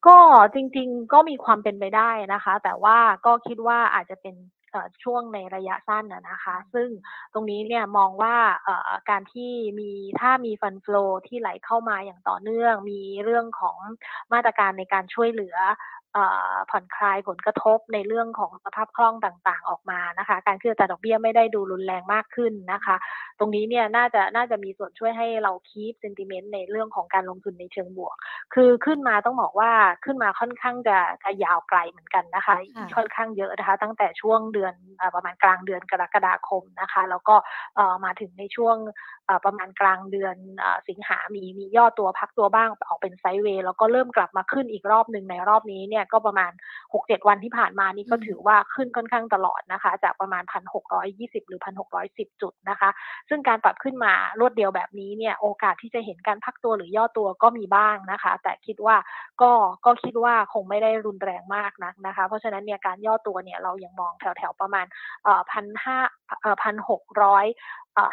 [0.07, 0.19] ก็
[0.53, 4.35] จริงๆก็มีความเป็นไปได้นะคะ แต่ว่าก็คิดว่าอาจจะเป็น
[5.03, 6.89] ช่วงในระยะสั้นนะคะ ซึ่ง
[7.33, 8.35] ตรงนี้เนี่ยมองว่า
[9.09, 13.77] การที่มีถ้ามีฟันฟลอที่ไหลเข้ามาอย่างต่อเนื่อง มีเรื่องของ
[14.33, 15.57] มาตรการในการช่วยเหลือ
[16.69, 22.95] ผ่อนคลายผลกระทบในเรื่องของสภาพคล่องต่างๆ ออกมานะคะ การขึ้นอัตราดอกเบี้ยไม่ได้ดูรุนแรงมากขึ้นนะคะ
[23.39, 28.15] ตรงนี้เนี่ยน่าจะน่าจะมีส่วนช่วยให้เราคีปเซนติเมนต์ในเรื่องของการลงทุนในเชิงบวก
[28.53, 29.71] คือขึ้นมาต้องบอกว่า
[30.05, 32.55] ขึ้นมาค่อนข้างจะจะยาวไกลเหมือนกันนะคะ
[32.95, 34.73] ค่อนข้างเยอะนะคะ ตั้งแต่ช่วงเดือน
[35.15, 37.35] ประมาณกลางเดือนกรกฎาคมนะคะ แล้วก็
[38.05, 38.75] มาถึงในช่วง
[39.45, 40.35] ประมาณกลางเดือน
[40.89, 46.51] สิงหามีมีย่อตัวพักตัวบ้างออกเป็นไซด์เวย์แล้วก็เริ่มกลับมาขึ้นอีกรอบหนึ่งในรอบนี้เนี่ยก็ประมาณ
[46.93, 50.43] 6-7 วันที่ผ่านมานี่ก็ถือว่าขึ้นค่อนข้างตลอดนะคะ จากประมาณ
[50.91, 51.61] 1,620 หรือ
[52.01, 52.89] 1,610 จุดนะคะ
[53.29, 58.95] ซึ่งการปรับขึ้นมารวดเดียวแบบนี้เนี่ยโอกาสที่จะเห็นการพักตัวหรือย่อตัวก็มีบ้างนะคะ แต่คิดว่า
[59.41, 59.51] ก็
[59.85, 64.85] ก็คิดว่าคงไม่ได้รุนแรงมากนักนะคะ เพราะฉะนั้นเนี่ยการย่อตัวเนี่ยเรายังมองแถวๆประมาณ
[65.23, 65.97] เอ่อพันห้า
[66.41, 67.45] เอ่อพันหกร้อย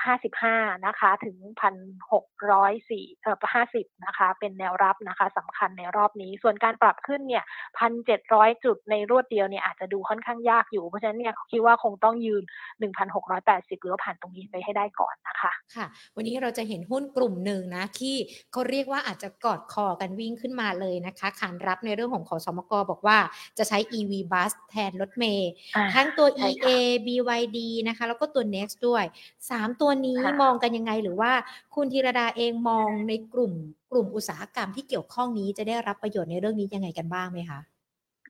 [0.05, 1.75] ห้าสิบห้านะคะถึงพัน
[2.13, 7.45] หกร้อยสี่เอ่อห้าสิบนะคะเป็นแนวรับนะคะสำคัญในรอบนี้ ส่วนการปรับขึ้นเนี่ย
[7.79, 12.43] พันเจ็ดร้อยจุดในรวดเดียวเนี่ยอาจจะดูค่อนข้างยากอยู่ เพราะฉะนั้นเนี่ยคิดว่าคงต้องยืน
[12.79, 18.17] หนึ่งพันหกร้อยแปดสิบหรือผ่านตรงนี้ไปให้ได้ก่อนนะคะค่ะ วันนี้เราจะเห็นหุ้นกลุ่มหนึ่งนะที่
[18.53, 23.19] เขาเรียกว่าอาจจะกอดคอกันวิ่งขึ้นมาเลยนะคะขานรับในเรื่องของขอสมกบอกว่า
[23.59, 26.71] จะใช้ EV bus แทนรถเมย์อ่าทั้งตัวใช่ค่ะ EA
[27.07, 29.05] BYD นะคะแล้วก็ตัว Next ด้วย
[29.49, 31.33] 3ตัวนี้ค่ะมองกันยังไงหรือว่า
[31.75, 33.53] คุณธีรดาเองมองในกลุ่ม
[33.91, 37.61] กลุ่มอุตสาหกรรมที่เกี่ยวข้องนี้จะได้รับประโยชน์ในเรื่องนี้ยังไงกันบ้างไหมคะ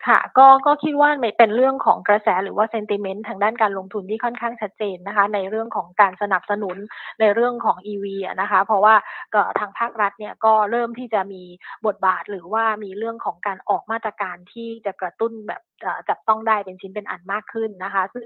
[0.07, 6.77] ค่ะก็ก็คิดว่าเป็นเรื่องของกระแสหรือว่าเซนติเมนต์ทางด้านการลงทุนที่ค่อนข้างชัดเจนนะคะ ในเรื่องของการสนับสนุน
[7.21, 8.95] ในเรื่องของ EV อะนะคะ เพราะว่า
[9.35, 11.43] ก็ทางภาครัฐเนี่ยก็เริ่มที่จะมี
[11.87, 15.74] บทบาทหรือว่ามีเรื่องของการออกมาตรการที่จะกระตุ้นแบบเอ่อ
[16.09, 18.25] จับต้องได้เป็นชิ้นเป็นอันมากขึ้นนะคะ ซึ่ง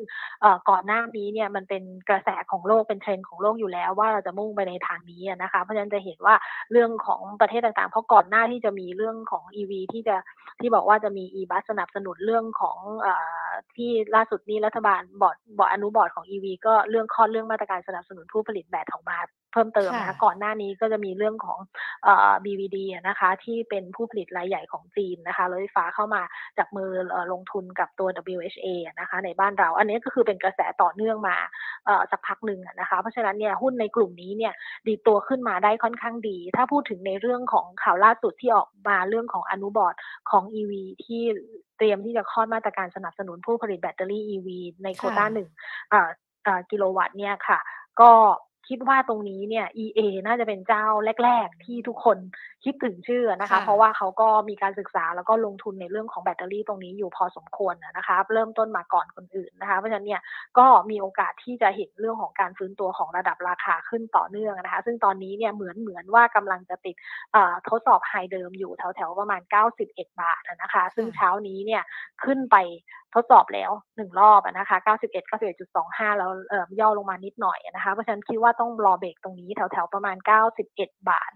[0.70, 6.34] ก่อนหน้านี้เนี่ยมันเป็นกระแสของโลกเป็นเทรนด์ของโลกอยู่แล้วว่าเราจะมุ่งไปในทางนี้นะคะ เพราะฉะนั้นจะเห็นว่า
[6.72, 10.16] เรื่องของประเทศต่างๆ เพราะก่อนหน้าที่จะมีเรื่องของ EV ที่จะ
[10.60, 13.08] ที่บอกว่าจะมี e-bus สนับสนุนเรื่องของอ
[13.76, 19.18] ที่ล่าสุดนี้รัฐบาลบอร์ดบอร์ดอนุบอร์ดของ EV ก็เรื่องข้อเรื่องมาตรการสนับสนุนผู้ผลิตแบตออกมา
[19.52, 21.58] เพิ่มเติมนะคะค่ะก่อนหน้านี้ก็จะมีเรื่องของ
[22.04, 26.22] เอ่อ BVD อะนะคะที่เป็นผู้ผลิตรายใหญ่ของจีนนะคะรถไฟฟ้าเข้ามา
[26.58, 31.36] จับมือเอ่อลงทุนกับตัว WHA อะนะคะในบ้านเรา อันนี้ก็คือเป็นกระแสต่อเนื่องมา
[31.86, 34.52] เอ่อสักพักหนึ่งอะนะคะเพราะฉะนั้นเนี่ยหุ้นในกลุ่มนี้เนี่ย
[34.86, 39.94] ดีดตัวขึ้นมาได้ค่อนข้างดี ถ้าพูดถึงในเรื่องของข่าวล่าสุดที่ออกมาเรื่องของอนุบอร์ด
[40.30, 40.72] ของ EV
[41.04, 41.22] ที่
[41.78, 44.48] เตรียมที่จะคลอดมาตรการสนับสนุนผู้ผลิตแบตเตอรี่ EV
[44.84, 45.48] ในโควต้าค่ะหนึ่ง
[45.90, 46.08] เอ่อ
[46.44, 47.58] เอ่อกิโลวัตต์เนี่ยค่ะ
[48.00, 48.10] ก็
[48.68, 50.86] คิดว่าตรงนี้เนี่ย EA น่าจะเป็นเจ้า
[51.24, 52.18] แรก ๆ ที่ทุกคน
[52.64, 60.20] คิดถึงชื่อนะคะค่ะเพราะว่าเขาก็มีการศึกษาแล้วก็ลงทุนในเรื่องของแบตเตอรี่ตรงนี้อยู่พอสมควรอะนะคะ เริ่มต้นมาก่อนคนอื่นนะคะ เพราะฉะนั้นเนี่ย
[60.58, 66.96] ก็มีโอกาสที่จะเห็นเรื่องของการฟื้นตัวของระดับราคาขึ้นต่อเนื่องนะคะ ซึ่งตอนนี้เนี่ยเหมือนเหมือนว่ากำลังจะติด
[67.32, 71.82] เอ่อทดสอบไฮเดิมอยู่แถวๆประมาณ 91 บาทอะนะคะ ซึ่งเช้านี้เนี่ย
[72.24, 72.56] ขึ้นไป
[73.14, 80.16] ทดสอบแล้วหนึ่งรอบอะนะคะ 91 91.25 แล้วเอ่อย่อลงมานิดหน่อยอะนะคะ เพราะฉะนั้นคิดว่าต้องรอเบรกตรงนี้แถวๆประมาณ
[80.62, 81.30] 91 บาท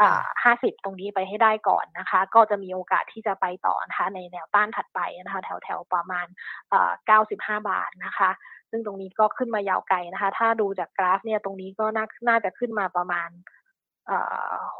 [0.00, 6.26] อ่าห้าสิบตรงนี้ไปให้ได้ก่อนนะคะ ก็จะมีโอกาสที่จะไปต่อนะคะในแนวต้านถัดไปนะคะ แถวแถวๆประมาณ
[6.72, 8.30] อ่าเก้าสิบห้าบาทนะคะ
[8.70, 13.62] ซึ่งตรงนี้ก็ขึ้นมายาวไกลนะคะ ถ้าดูจากกราฟเนี่ยตรงนี้ก็น่าน่าจะขึ้นมาประมาณเอ่อ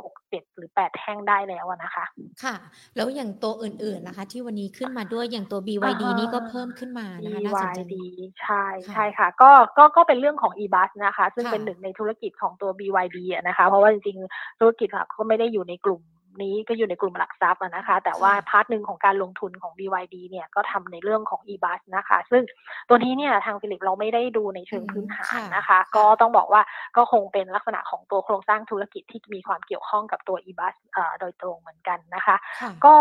[0.01, 2.05] หกเจ็ดหรือแปดแท่งได้แล้วอะนะคะ
[2.45, 2.55] ค่ะ
[2.97, 7.95] แล้วอย่างตัวอื่นๆนะคะ ที่วันนี้ขึ้นมาด้วยอย่างตัว BYD อ่าฮะนี่ก็เพิ่มขึ้นมานะคะน่าสนใจ BYD
[8.43, 16.03] ใช่ค่ะใช่ค่ะ ก็ก็ก็เป็นเรื่องของ e-bus นะคะ ซึ่งค่ะเป็นหนึ่งในธุรกิจของตัว BYD อะนะคะ เพราะว่าจริงๆธุรกิจหลักก็ไม่ได้อยู่ในกลุ่ม
[16.43, 22.43] นี้ก็อยู่ในกลุ่มหลักทรัพย์อะนะคะ แต่ว่า part หนึ่งของการลงทุนของ BYD เนี่ยก็ทำในเรื่องของ e-bus นะคะ ซึ่ง
[22.89, 26.63] ตัวนี้เนี่ยทางฟิลิปเราไม่ได้ดูในเชิงอืมพื้นฐานค่ะนะคะค่ะก็ต้องบอกว่า
[26.97, 32.97] ก็คงเป็นลักษณะของตัวโครงสร้างธุรกิจที่มีความเกี่ยวข้องกับตัว e-bus เอ่อโดยตรงเหมือนกันนะคะค่ะก็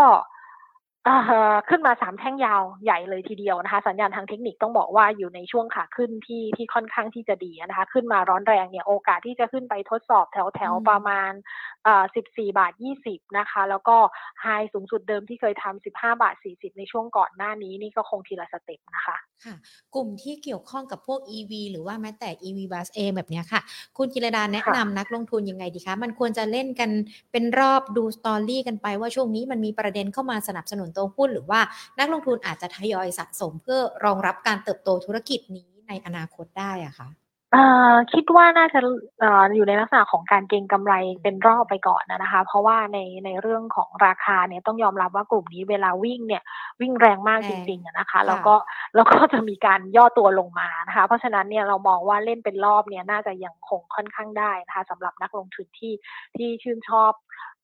[1.06, 1.16] เอ่
[1.52, 11.42] อขึ้นมาสามแท่งยาวใหญ่เลยทีเดียวนะคะ สัญญาณทางเทคนิคต้องบอกว่าอยู่ในช่วงขาขึ้นที่ที่ค่อนข้างที่จะดีนะคะ ขึ้นมาร้อนแรงเนี่ยโอกาสที่จะขึ้นไปทดสอบแถวแถวอืมประมาณเอ่
[11.73, 12.72] อ 14 บาท
[13.06, 13.96] 20 นะคะ แล้วก็
[14.40, 19.54] ไฮสูงสุดเดิมที่เคยทำ15 บาท 40 ในช่วงก่อนหน้านี้นี่ก็คงทีละสเต็ปนะคะค่ะ
[19.94, 23.60] กลุ่มที่เกี่ยวข้องกับพวก EV หรือว่าแม้แต่ EV bus เองแบบเนี้ยค่ะ
[23.96, 26.90] คุณกิรดาแนะค่ะนำนักลงทุนยังไงดีคะ มันควรจะเล่นกัน
[27.32, 31.60] เป็นรอบดูสตอรี่กันไปว่าช่วงนี้มันมีประเด็นเข้ามาสนับสนุนตัวหุ้น หรือว่า
[31.98, 37.08] นักลงทุนอาจจะทยอยสะสมเพื่อรองรับการเติบโตธุรกิจนี้ในอนาคตได้อะคะ
[37.54, 38.80] เอ่อคิดว่าน่าจะ
[39.20, 46.42] เอ่ออยู่ในลักษณะของการเก็งกำไรเป็นรอบไปก่อนนะนะคะ เพราะว่าในในเรื่องของราคาเนี่ยต้องยอมรับว่ากลุ่มนี้เวลาวิ่งเนี่ย
[46.80, 48.54] วิ่งแรงมากแรจงริงๆอะนะคะค่ะแล้วก็
[48.94, 55.92] แล้วก็จะมีการย่อตัวลงมานะคะ เพราะฉะนั้นเนี่ยเรามองว่าเล่นเป็นรอบเนี่ยน่าจะยังคงค่อนข้างได้นะคะสำหรับนักลงทุนที่
[56.36, 57.12] ที่ชื่นชอบ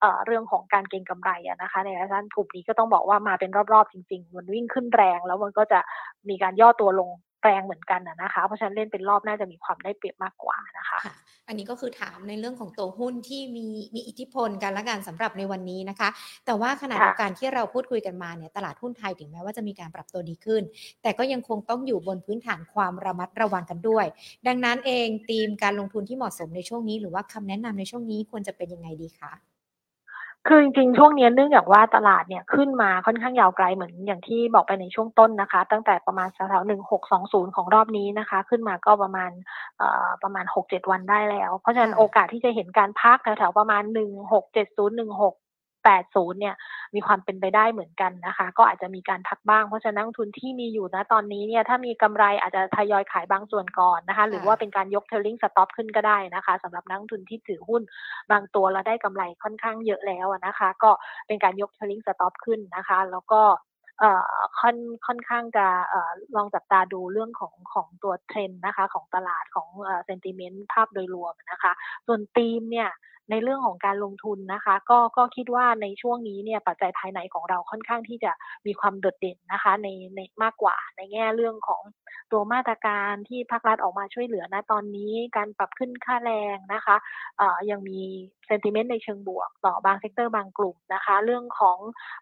[0.01, 5.81] เอ่อเรื่องของการเก็งกำไรอะนะคะ ในด้านกลุ่มนี้ก็ต้องบอกว่ามาเป็นรอบๆจริง ๆ มันวิ่งขึ้นแรงแล้วมันก็จะ
[6.29, 7.11] มีการย่อตัวลง
[7.45, 11.15] แรงเหมือนกันอะนะคะ เพราะฉะนั้นเล่นเป็นรอบน่าจะมีความได้เปรียบมากกว่านะคะค่ะ
[11.49, 16.09] อันนี้ก็คือถามในเรื่องของตัวหุ้นที่มีมีอิทธิพลกันละกันสำหรับในวันนี้นะคะ
[16.47, 20.63] แต่ว่าขณะค่ะเดียวกันที่เราพูดคุยกันมาเนี่ยตลาดหุ้นไทยถึงแม้ว่าจะมีการปรับตัวดีขึ้น
[21.03, 24.07] แต่ก็ยังคงต้องอยู่บนพื้นฐานความระมัดระวังกันด้วย
[24.47, 29.33] ดังนั้นเองธีมการลงทุนที่เหมาะสมในช่วงนี้ หรือว่าคำแนะนำในช่วงนี้ควรจะเป็นยังไงดีคะ
[30.49, 39.31] คือจริงๆ ช่วงนี้เนื่องจากว่าตลาดเนี่ยขึ้นมาค่อนข้างยาวไกลเหมือนอย่างที่บอกไปในช่วงต้นนะคะ ตั้งแต่ประมาณแถวๆหนึ่งหกสองศูนย์ของรอบนี้นะคะ ขึ้นมาก็ประมาณ
[39.79, 45.35] เอ่อประมาณหกเจ็ดวันได้แล้ว เพราะฉะนั้นโอกาสที่จะเห็นการพักแถวๆประมาณหนึ่งหกเจ็ดศูนย์หนึ่งหก
[45.85, 46.55] 80 เนี่ย
[46.95, 57.83] มีความเป็นไปได้เหมือนกันนะคะ ก็อาจจะมีการพักบ้าง เพราะฉะนั้นนักลงทุนที่มีอยู่นะตอนนี้เนี่ยถ้ามีกำไรอาจจะทยอยขายบางส่วนก่อนนะคะ หรือว่าเป็นการยก trailing stop ขึ้นก็ได้นะคะสำหรับนักลงทุนที่ถือหุ้น
[58.31, 60.91] บางตัวแล้วได้กำไรค่อนข้างเยอะแล้วนะคะ ก็
[61.27, 63.43] เป็นการยก trailing stop ขึ้นนะคะ แล้วก็
[64.61, 65.67] ค่อนค่อนข้างจะ
[66.37, 69.69] ลองจับตาดูเรื่องของของตัวเทรนด์นะคะ ของตลาดของ
[70.07, 71.73] sentiment ภาพโดยรวมนะคะ
[72.07, 72.89] ส่วนธีมเนี่ย
[73.31, 78.33] ในเรื่องของการลงทุนนะคะ ก็ก็คิดว่าในช่วงนี้เนี่ยปัจจัยภายในของเราค่อนข้างที่จะ
[78.67, 81.83] มีความโดดเด่นนะคะในในมากกว่าในแง่เรื่องของ
[82.33, 86.97] ตัวมาตรการที่ภาครัฐออกมาช่วยเหลือนะตอนนี้การปรับขึ้นค่าแรงนะคะ
[87.71, 88.01] ยังมี
[88.51, 91.79] sentiment ในเชิงบวก ต่อบาง sector บางกลุ่มนะคะ เรื่องของ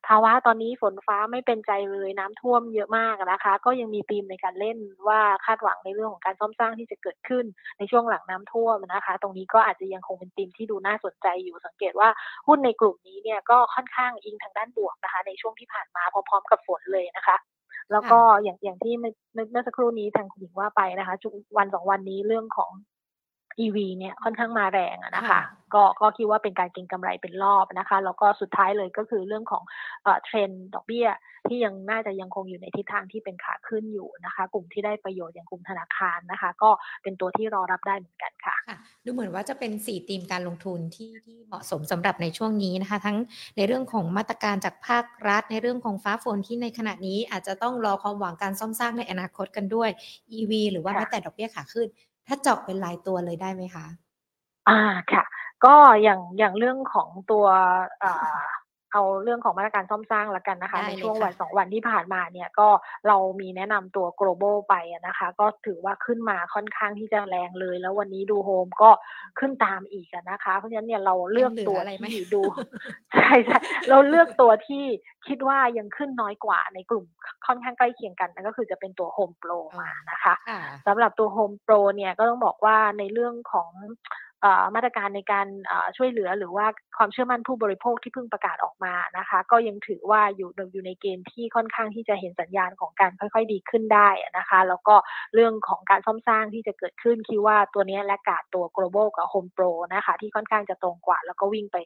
[0.07, 7.45] ภาวะตอนนี้ฝนฟ้าไม่เป็นใจเลยน้ำท่วมเยอะมากนะคะ ก็ยังมีธีมในการเล่นว่าคาดหวังในเรื่องของการซ่อมสร้างที่จะเกิดขึ้น
[7.79, 12.09] ในช่วงหลังน้ำท่วมนะคะ ตรงนี้ก็อาจจะยังคงเป็นธีมที่ดูน่าสนใจอยู่สังเกตว่า
[12.47, 17.37] หุ้นในกลุ่มนี้เนี่ยก็ค่อนข้างอิงทางด้านบวกนะคะ ในช่วงที่ผ่านมาพร้อมๆกับฝนเลยนะคะ
[17.93, 21.15] แล้วก็อย่างอย่างที่เมื่อสักครู่นี้ทางคุณหญิงว่าไปนะคะ
[21.59, 22.71] วันสองวันนี้เรื่องของ
[23.65, 25.41] EV เนี่ยค่อนข้างมาแรงนะคะ
[25.75, 29.63] ก็ก็คิดว่าเป็นการเก็งกำไรเป็นรอบนะคะ แล้วก็สุดท้ายเลยก็คือเรื่องของ
[30.25, 31.09] เทรนดอกเบี้ย
[31.49, 36.71] ที่ยังน่าจะยังคงอยู่ในทิศทางที่เป็นขาขึ้นอยู่นะคะ กลุ่มที่ได้ประโยชน์อย่างกลุ่มธนาคารนะคะ ก็
[37.03, 43.17] เป็นตัวที่รอรับได้เหมือนกันค่ะค่ะดูเหมือนว่าจะเป็นสี่ธีมการลงทุนที่ที่เหมาะสมสำหรับในช่วงนี้นะคะ ทั้ง
[43.57, 49.91] ในเรื่องของมาตรการจากภาครัฐ ในเรื่องของฟ้าฝนที่ในขณะนี้อาจจะต้องรอความหวังการซ่อมสร้างในอนาคตกันด้วย
[50.39, 51.89] EV หรือว่าแม้แต่ดอกเบี้ยขาขึ้น
[52.29, 53.87] ถ้าเจาะเป็นรายตัวเลยได้ไหมคะ
[54.69, 54.81] อ่า
[55.13, 55.25] ค่ะ
[55.65, 57.47] ก็อย่างอย่างเรื่องของตัว
[58.05, 58.41] อ่า
[58.93, 62.69] เอาเรื่องของมาตรการซ่อมสร้างละกันนะคะ ในช่วงวันสองวันที่ผ่านมาเนี่ยก็
[63.09, 64.75] เรามีแนะนำตัว global ไป
[65.07, 68.91] นะคะ ก็ถือว่าขึ้นมาค่อนข้างที่จะแรงเลย แล้ววันนี้ดูโฮมก็
[69.39, 71.79] ขึ้นตามอีกนะคะ เพราะฉะนั้นเนี่ยเราเลือกตัว
[72.11, 72.43] ที่ดู
[73.15, 73.59] ใช่ใช่
[73.91, 74.85] เราเลือกตัวที่
[75.29, 77.05] คิดว่ายังขึ้นน้อยกว่าในกลุ่ม
[77.47, 80.35] ค่อนข้างใกล้เคียงกันนั่นก็คือจะเป็นตัว Home Pro มานะคะ
[80.87, 83.71] สำหรับตัว Home Pro เนี่ยก็ต้องบอกว่าในเรื่องของ
[84.75, 85.47] มาตรการในการ
[85.97, 86.67] ช่วยเหลือหรือว่า
[86.99, 94.95] ความเชื่อมั่นผู้บริโภคที่เพิ่งประกาศออกมานะคะ ก็ยังถือว่าอยู่อยู่ในเกณฑ์ที่ค่อนข้างที่จะเห็นสัญญาณของการค่อยๆ ดีขึ้นได้นะคะ แล้วก็
[95.35, 101.77] เรื่องของการซ่อมสร้างที่จะเกิดขึ้นคิดว่าตัวนี้และกาดตัว global กับ home pro นะคะ ที่ค่อนข้างจะตรงกว่า แล้วก็วิ่งไป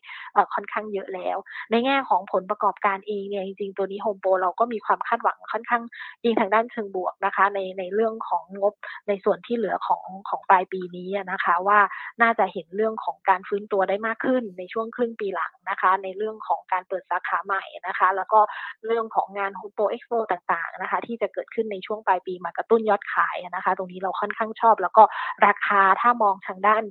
[0.54, 1.36] ค่อนข้างเยอะแล้ว
[1.70, 5.82] ในแง่ของผลประกอบการเองเนี่ยจริงๆตัวนี้ home pro เราก็มีความคาดหวังค่อนข้าง
[6.24, 8.74] ยิงทางด้านเชิงบวกนะคะ ในในเรื่องของงบ
[9.08, 11.80] ในส่วนที่เหลือของของปลายปีนี้นะคะ ว่า
[12.22, 18.40] น่าจะจะเห็นเรื่องของการฟื้นตัวได้มากขึ้นในช่วงครึ่งปีหลังนะคะ ในเรื่องของการเปิดสาขาใหม่นะคะ แล้วก็
[18.86, 25.02] เรื่องของงานโฮโปเอ็กโปต่างๆนะคะ ที่จะเกิดขึ้นในช่วงปลายปีมากระตุ้นยอดขายนะคะ ตรงนี้เราค่อนข้างชอบ แล้วก็
[25.46, 26.82] ราคาถ้ามองทางด้าน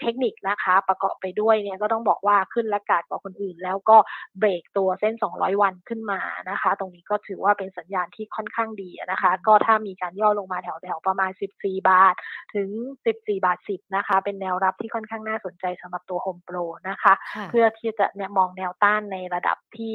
[0.00, 3.96] เทคนิคนะคะ ประกอบไปด้วยเนี่ยก็ต้องบอกว่าขึ้นและกาดกว่าคนอื่น แล้วก็
[4.38, 12.14] เบรกตัวเส้น 200 วันขึ้นมานะคะ ตรงนี้ก็ถือว่าเป็นสัญญาณที่ค่อนข้างดีนะคะ ก็ถ้ามีการย่อลงมาแถวๆประมาณ 14 บาท
[12.54, 12.68] ถึง
[13.06, 17.14] 14 บาท 10 นะคะ เป็นแนวรับที่ค่อนข้างน่าสนใจสำหรับตัว Home Pro นะคะ
[17.50, 19.94] เพื่อที่จะเนี่ยมองแนวต้านในระดับที่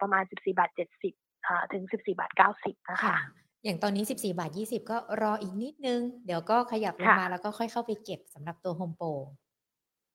[0.00, 0.70] ประมาณ 14 บาท
[1.16, 3.16] 70 ถึง 14 บาท 90 นะคะ
[3.64, 9.12] อย่างตอนนี้ 14 บาท 20 ก็รออีกนิดนึง เดี๋ยวก็ขยับลงมาแล้วก็ค่อยเข้าไปเก็บสำหรับตัว Home Pro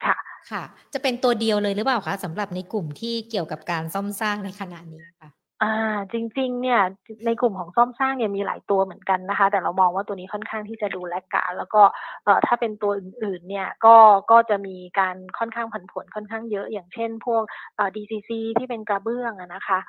[0.05, 0.17] ค่ะ
[0.51, 5.29] ค่ะ จะเป็นตัวเดียวเลยหรือเปล่าคะสำหรับในกลุ่มที่เกี่ยวกับการซ่อมสร้างในขณะนี้ค่ะ
[5.63, 6.79] อ่า จริง ๆ เนี่ย
[7.25, 11.81] ในกลุ่มของซ่อมสร้างเนี่ยมีหลายตัวเหมือนกันนะคะ แต่เรามองว่าตัวนี้ค่อนข้างที่จะดูแลกาแล้วก็
[12.23, 13.95] เอ่อถ้าเป็นตัวอื่น ๆ เนี่ยก็
[14.31, 17.43] ก็จะมีการค่อนข้างผันผวนค่อนข้างเยอะ อย่างเช่น พวก
[17.75, 19.79] เอ่อ DCC ที่เป็นกระเบื้องอะนะคะ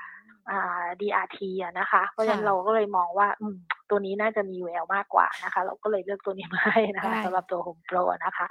[0.50, 3.56] อ่า DRT อะนะคะ เพราะฉะนั้นเราก็เลยมองว่าอืม
[3.90, 8.46] ตัวนี้น่าจะมีแววมากกว่านะคะ เราก็เลยเลือกตัวนี้มาให้นะคะสำหรับตัว Home Pro นะคะ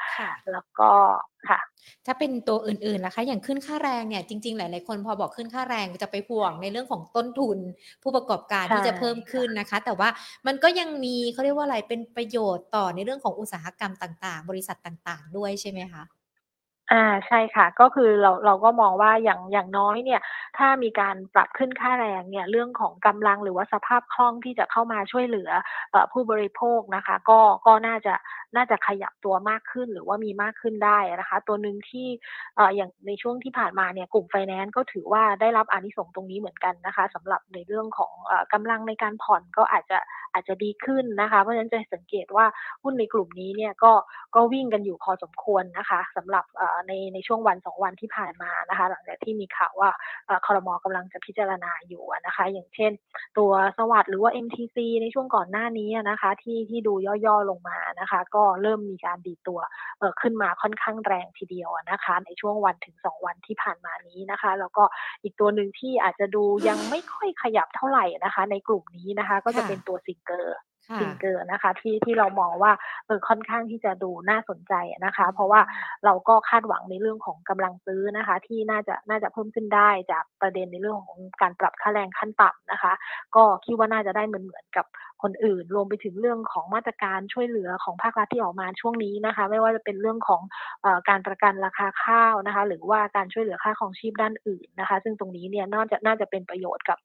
[0.51, 0.89] แล้วก็
[1.49, 1.59] ค่ะ
[2.05, 7.57] ถ้าเป็นตัวอื่นๆนะคะ อย่างขึ้นค่าแรงเนี่ยจริงๆ หลายๆคนพอบอกขึ้นค่าแรงจะไปห่วงในเรื่องของต้นทุน
[8.03, 10.09] ผู้ประกอบการที่จะเพิ่มขึ้นนะคะ แต่ว่า
[10.47, 16.03] มันก็ยังมีเขาเรียกว่าอะไรเป็นประโยชน์ต่อในเรื่องของอุตสาหกรรมต่าง ๆ บริษัทต่าง ๆ ด้วยใช่ไหมคะ
[16.93, 20.21] อ่าใช่ค่ะ ก็คือเราเราก็มองว่าอย่างอย่างน้อยเนี่ย
[20.57, 25.49] ถ้ามีการปรับขึ้นค่าแรงเนี่ยเรื่องของกำลังหรือว่าสภาพคล่องที่จะเข้ามาช่วยเหลือ
[26.11, 28.13] ผู้บริโภคนะคะ ก็ก็น่าจะ
[28.55, 32.07] น่าจะขยับตัวมากขึ้นหรือว่ามีมากขึ้นได้นะคะ ตัวหนึ่งที่
[32.75, 38.13] อย่างในช่วงที่ผ่านมาเนี่ยกลุ่มไฟแนนซ์ก็ถือว่าได้รับอานิสงส์ตรงนี้เหมือนกันนะคะสำหรับในเรื่องของ
[38.53, 39.97] กำลังในการผ่อนก็อาจจะ
[40.33, 42.45] อาจจะดีขึ้นนะคะ เพราะฉะนั้นจะสังเกตว่า
[42.83, 43.93] หุ้นในกลุ่มนี้เนี่ยก็
[44.35, 46.45] ก็วิ่งกันอยู่พอสมควรนะคะสำหรับ
[46.87, 49.89] ในในช่วงวันสองวันที่ผ่านมานะคะหลังจากที่มีข่าวว่า
[50.45, 52.91] คอรมอกำลังจะพิจารณาอยู่นะคะ อย่างเช่น
[53.37, 56.93] ตัวสวัสด์หรือว่า MTC ในช่วงก่อนหน้านี้นะคะ ที่ที่ดู
[57.25, 59.59] ย่อๆลงมานะคะ ก็เริ่มมีการดีตัว
[60.21, 64.83] ขึ้นมาค่อนข้างแรงทีเดียวนะคะ ในช่วงวันถึง 2 วันที่ผ่านมานี้นะคะ แล้วก็
[65.23, 70.57] อีกตัวหนึ่งที่อาจจะดูยังไม่ค่อยขยับเท่าไหร่นะคะ ในกลุ่มนี้นะคะ ก็จะเป็นตัวซิงเกอร์
[70.99, 72.71] ซิงเกอร์นะคะ ที่ที่เรามองว่า
[73.05, 74.73] เออค่อนข้างที่จะดูน่าสนใจ
[75.05, 75.61] นะคะ เพราะว่า
[76.05, 82.93] เราก็คาดหวังในเรื่องของกำลังซื้อนะคะ ที่น่าจะน่าจะเพิ่มขึ้นได้จากประเด็นในเรื่องของการปรับค่าแรงขั้นต่ำนะคะ
[83.35, 84.85] ก็คิดว่าน่าจะได้เหมือนเหมือนกับ
[85.23, 90.41] คนอื่น รวมไปถึงเรื่องของมาตรการช่วยเหลือของภาครัฐที่ออกมาช่วงนี้นะคะ ไม่ว่าจะเป็นเรื่องของ
[90.85, 96.97] อการประกันราคาข้าวนะคะ หรือว่าการช่วยเหลือค่าของชีพด้านอื่นนะคะ ซึ่งตรงนี้เนี่ยน่าจะน่าจะเป็นประโยชน์กับ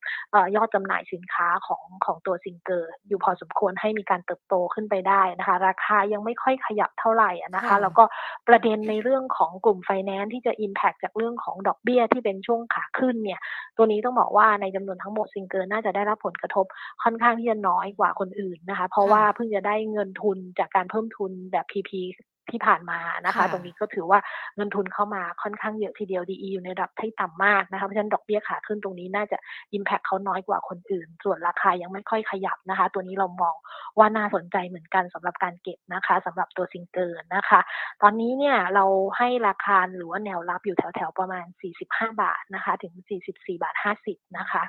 [0.57, 8.05] ยอดจำหน่ายสินค้าของของตัวซิงเกอร์ อยู่พอสมควรให้มีการเติบโตขึ้นไปได้นะคะ ราคายังไม่ค่อยขยับเท่าไหร่นะคะ แล้วก็
[8.49, 13.41] ประเด็นในเรื่องของกลุ่มไฟแนนซ์ที่จะ impact จากเรื่องของดอกเบี้ยที่เป็นช่วงขาขึ้นเนี่ย
[13.77, 16.67] ตัวนี้ต้องบอกว่าในจำนวนทั้งหมดซิงเกอร์น่าจะได้รับผลกระทบ
[17.03, 21.93] ค่อนข้างที่จะน้อยกว่าคนอื่นนะคะ เพราะว่าเพิ่งจะได้เงินทุนจากการเพิ่มทุนแบบ PP
[22.53, 24.19] ที่ผ่านมานะคะ ตรงนี้ก็ถือว่า
[24.57, 29.37] เงินทุนเข้ามาค่อนข้างเยอะทีเดียว DE อยู่ในระดับที่ต่ำมากนะคะ เพราะฉะนั้นดอกเบี้ยขาขึ้นตรงนี้น่าจะ
[29.77, 33.55] Impact เขาน้อยกว่าคนอื่น ส่วนราคายังไม่ค่อยขยับนะคะ ตัวนี้เรามอง
[33.99, 37.61] ว่าน่าสนใจเหมือนกันสำหรับการเก็บนะคะสำหรับตัวซิงเกอร์นะคะ
[38.03, 38.85] ตอนนี้เนี่ยเรา
[39.17, 41.47] ให้ราคาหรือว่าแนวรับอยู่แถวๆประมาณ
[41.83, 42.93] 45 บาทนะคะ ถึง
[43.29, 43.75] 44 บาท
[44.07, 44.65] 50 นะคะ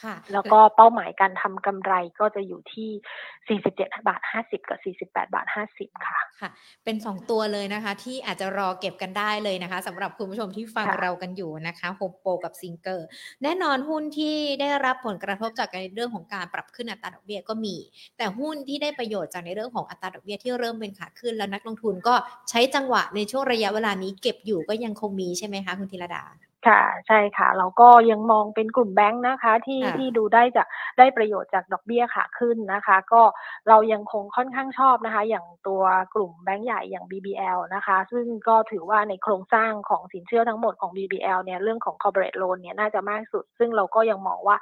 [0.00, 6.50] ค่ะ แล้วก็เป้าหมายการทำกำไรก็จะอยู่ที่ 47 บาท 50 กับ 48 บาท 50 ค่ะ ค่ะ
[6.84, 13.06] เป็น 2 ตัวเลยนะคะ ที่อาจจะรอเก็บกันได้เลยนะคะสำหรับคุณผู้ชมที่ฟังเรากันอยู่นะคะโฮมโปรกับซิงเกอร์
[13.42, 17.76] แน่นอนหุ้นที่ได้รับผลกระทบจากในเรื่องของการปรับขึ้นอัตราดอกเบี้ยก็มี
[18.16, 22.14] แต่หุ้นที่ได้ประโยชน์จากในเรื่องของอัตราดอกเบี้ยที่เริ่มเป็นขาขึ้นแล้วนักลงทุนก็
[22.50, 26.22] ใช้จังหวะในช่วงระยะเวลานี้เก็บอยู่ก็ยังคงมีใช่ไหมคะคุณธีรดา
[26.68, 30.64] ค่ะ ใช่ค่ะ เราก็ยังมองเป็นกลุ่มแบงค์นะคะ ที่ที่ดูได้จะ
[30.98, 33.22] ได้ประโยชน์จากดอกเบี้ยขาขึ้นนะคะ ก็
[33.68, 35.82] เรายังคงค่อนข้างชอบนะคะ อย่างตัว
[36.14, 44.56] กลุ่มแบงค์ใหญ่อย่าง BBL นะคะ ซึ่งก็ถือว่าในโครงสร้างของสินเชื่อทั้งหมดของ BBL เนี่ยเรื่องของ corporate loan เนี่ยน่าจะมากสุด ซึ่งเราก็ยังมองว่า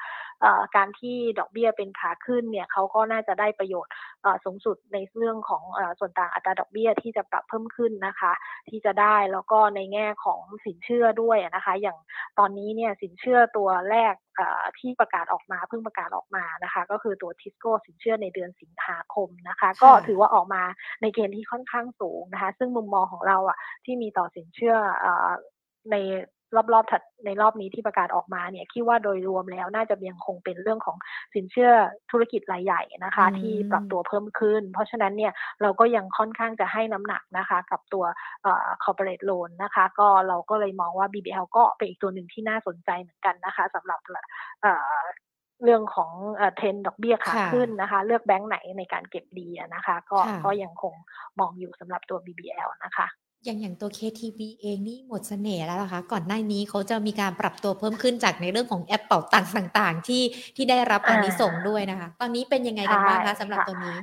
[0.77, 3.93] การที่ดอกเบี้ยเป็นขาขึ้นเนี่ยเขาก็น่าจะได้ประโยชน์
[4.45, 5.63] สูงสุดในเรื่องของ
[5.99, 8.33] ส่วนต่างอัตราดอกเบี้ยที่จะปรับเพิ่มขึ้นนะคะ
[8.69, 11.99] ที่จะได้แล้วก็ในแง่ของสินเชื่อด้วยนะคะ อย่าง
[12.39, 14.15] ตอนนี้เนี่ยสินเชื่อตัวแรก
[14.79, 20.63] ที่ประกาศออกมาเพิ่งประกาศออกมานะคะ ก็คือตัวทิสโก้สินเชื่อในเดือนสิงหาคมนะคะ ก็ถือว่าออกมา
[21.03, 24.75] ในเกณฑ์ที่ค่อนข้างสูงนะคะ ซึ่งมุมมองของเราอะที่มีต่อสินเชื่อ
[25.91, 25.97] ใน
[26.73, 30.97] รอบๆถัดในรอบนี้ที่ประกาศออกมาเนี่ยคิดว่าโดยรวมแล้วน่าจะยังคงเป็นเรื่องของ
[31.35, 31.73] สินเชื่อ
[32.11, 35.33] ธุรกิจรายใหญ่นะคะ ที่ปรับตัวเพิ่มขึ้น เพราะฉะนั้นเนี่ย
[35.63, 38.05] เราก็ยังค่อนข้างจะให้น้ำหนักนะคะ กับตัว
[38.85, 44.01] corporate loan นะคะ ก็เราก็เลยมองว่า BBL ก็เป็นอีกตัวหนึ่งที่น่าสนใจเหมือนกันนะคะสำหรับ
[45.65, 46.11] เรื่องของ
[46.57, 50.95] เทรนดอกเบี้ยขาขึ้นนะคะ เลือกแบงค์ไหนในการเก็บดีนะคะ ก็ก็ยังคง
[51.41, 53.07] มองอยู่สำหรับตัว BBL นะคะ
[53.45, 60.23] อย่างอย่างตัว KTB เองนี่หมดเสน่ห์แล้วนะคะ ก่อนหน้านี้เขาจะมีการปรับตัวเพิ่มขึ้นจากในเรื่องของแอปเป่าตังค์ต่างๆ ที่
[60.57, 63.97] ที่ได้รับอันนี้ส่งด้วยนะคะ ตอนนี้เป็นยังไงกันบ้างคะสำหรับตัวนี้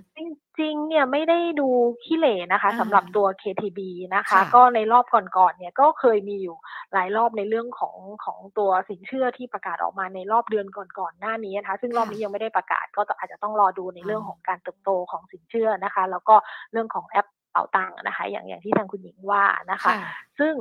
[0.57, 1.67] จริงเนี่ยไม่ได้ดู
[2.03, 3.79] ขี้เหร่นะคะสำหรับตัว KTB
[4.15, 6.55] นะคะ ก็ในรอบก่อนๆเนี่ยก็เคยมีอยู่
[6.93, 7.95] หลายรอบในเรื่องของ
[8.25, 16.35] ของตัวสินเชื่อที่ประกาศออกมาในรอบเดือนก่อนๆหน้านี้นะคะ ซึ่งรอบนี้ยังไม่ได้ประกาศก็อาจจะต้องรอดูในเรื่องของการเติบโตของสินเชื่อนะคะ แล้วก็
[16.71, 19.93] เรื่องของแอป เป๋าตังค์นะคะ อย่างอย่างที่ทางคุณหญิงว่านะคะ
[20.39, 20.53] ซึ่ง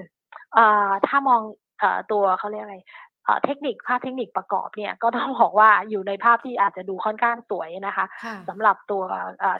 [1.06, 1.40] ถ้ามอง
[2.12, 2.78] ตัวเขาเรียกอะไร
[3.44, 8.06] เทคนิคภาพเทคนิคประกอบเนี่ยก็ต้องบอกว่าอยู่ในภาพที่อาจจะดูค่อนข้างสวยนะคะ
[8.48, 9.02] สำหรับตัว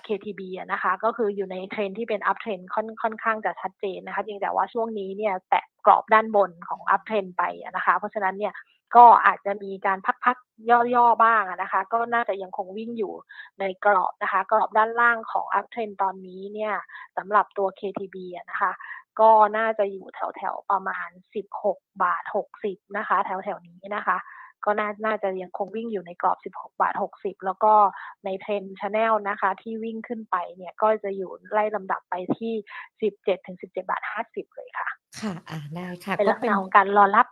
[0.06, 0.40] KTB
[0.72, 7.42] นะคะ ก็คืออยู่ในเทรนที่เป็น uptrend ค่อนค่อนข้างจะชัดเจนนะคะจริงแต่ว่าช่วงนี้เนี่ยแตะกรอบด้านบนของ uptrend ไป
[7.76, 8.52] นะคะ เพราะฉะนั้นเนี่ย
[8.96, 13.14] ก็อาจจะมีการพักๆย่อๆบ้างนะคะ ก็น่าจะยังคงวิ่งอยู่
[13.60, 16.74] ในกรอบนะคะ กรอบด้านล่างของ uptrend ตอนนี้เนี่ย
[17.16, 18.16] สำหรับตัว KTB
[18.50, 18.72] นะคะ
[19.20, 21.08] ก็น่าจะอยู่แถวๆประมาณ
[21.54, 22.22] 16 บาท
[22.60, 24.16] 60 นะคะ แถวๆนี้นะคะ
[24.64, 27.72] ก็น่าน่าจะยังคงวิ่งอยู่ในกรอบ 16 บาท 60 แล้วก็
[28.24, 32.54] ใน trend channel นะคะ ที่วิ่งขึ้นไปเนี่ยก็จะอยู่ไล่ลำดับไปที่
[32.98, 34.88] 17 ถึง 17 บาท 50 เลยค่ะ
[35.20, 37.26] ค่ะ อ่าได้ค่ะ เป็นลักษณะของการรอรับ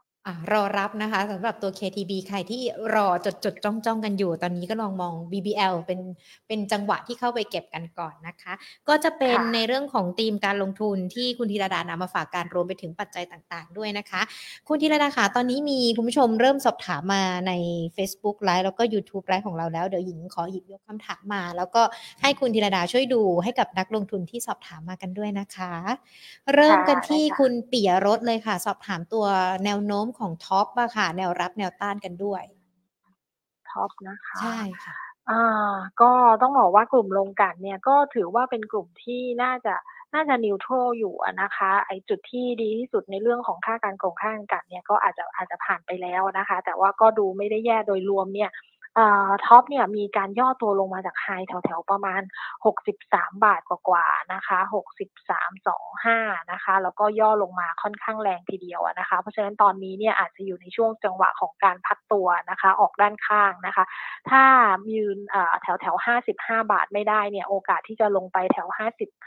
[0.52, 2.62] รอรับนะคะสำหรับตัว KTB ใครที่
[2.94, 6.00] รอจดจดจ้องจ้องกันอยู่ ตอนนี้ก็ลองมอง BBL เป็น
[6.48, 8.52] เป็นจังหวะที่เข้าไปเก็บกันก่อนนะคะ
[8.88, 14.20] ก็จะเป็นในเรื่องของธีมการลงทุนที่คุณธีรดานำมาฝากการรวมไปถึงปัจจัยต่างๆ ด้วยนะคะ
[14.68, 17.52] คุณธีรดาค่ะตอนนี้มีคุณผู้ชมเริ่มสอบถามมาใน
[17.96, 21.82] Facebook ไลฟ์แล้วก็ YouTube ไลฟ์ของเราแล้ว เดี๋ยวหญิงขอหยิบยกคำถามมา แล้วก็
[22.22, 25.72] ให้คุณธีรดาช่วยดูให้กับนักลงทุนที่สอบถามมากันด้วยนะคะ
[26.54, 29.24] เริ่มกันที่คุณเปียรถเลยค่ะ สอบถามตัว
[29.64, 32.42] แนวโน้มของท็อปอะค่ะ แนวรับแนวต้านกันด้วย
[33.70, 34.94] ท็อปนะคะใช่ค่ะ
[35.30, 36.12] อ่าก็
[36.42, 39.74] ต้องบอกว่ากลุ่มโรงกลั่นเนี่ยก็ถือว่าเป็นกลุ่มที่น่าจะ
[40.14, 48.50] น่าจะ neutral อยู่นะคะ ไอจุดที่ดีที่สุดในเรื่องของค่าการกลั่นค่ากลั่นเนี่ยก็อาจจะอาจจะผ่านไปแล้วนะคะ แต่ว่าก็ดูไม่ได้แย่โดยรวมเนี่ย
[49.46, 52.22] ท็อปเนี่ยมีการย่อตัวลงมาจาก high แถวๆ ประมาณ
[52.82, 54.58] 63 บาทกว่าๆนะคะ
[55.54, 63.84] 63.25 นะคะ แล้วก็ย่อลงมาค่อนข้างแรงทีเดียวนะคะ เพราะฉะนั้นตอนนี้เนี่ยอาจจะอยู่ในช่วงจังหวะของการพักตัวนะคะ ออกด้านข้างนะคะ
[64.30, 64.42] ถ้า
[64.92, 65.18] ยืน
[65.62, 65.96] แถวแถว
[66.32, 68.68] 55 บาทไม่ได้เนี่ยโอกาสที่จะลงไปแถว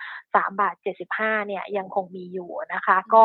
[0.01, 0.75] 53 บาท
[1.11, 3.23] 75 เนี่ยยังคงมีอยู่นะคะ ก็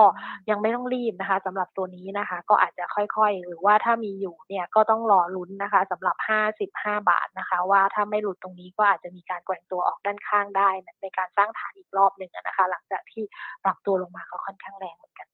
[0.50, 10.70] ยังไม่ต้องรีบนะคะสำหรับตัวนี้นะคะ ก็อาจจะค่อยๆ หรือว่าถ้ามีอยู่เนี่ยก็ต้องรอลุ้นนะคะสำหรับ55 บาทนะคะ ว่าถ้าไม่หลุดตรงนี้ก็อาจจะมีการแกว่งตัวออกด้านข้างได้
[11.02, 13.24] ในการสร้างฐานอีกรอบหนึ่งนะคะ หลังจากที่
[13.64, 15.28] ปรับตัวลงมาก็ค่อนข้างแรงเหมือนกัน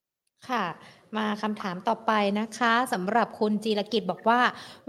[0.49, 0.65] ค่ะ
[1.17, 4.41] มาคำถามต่อไปนะคะสำหรับคุณจีรกิจบอกว่า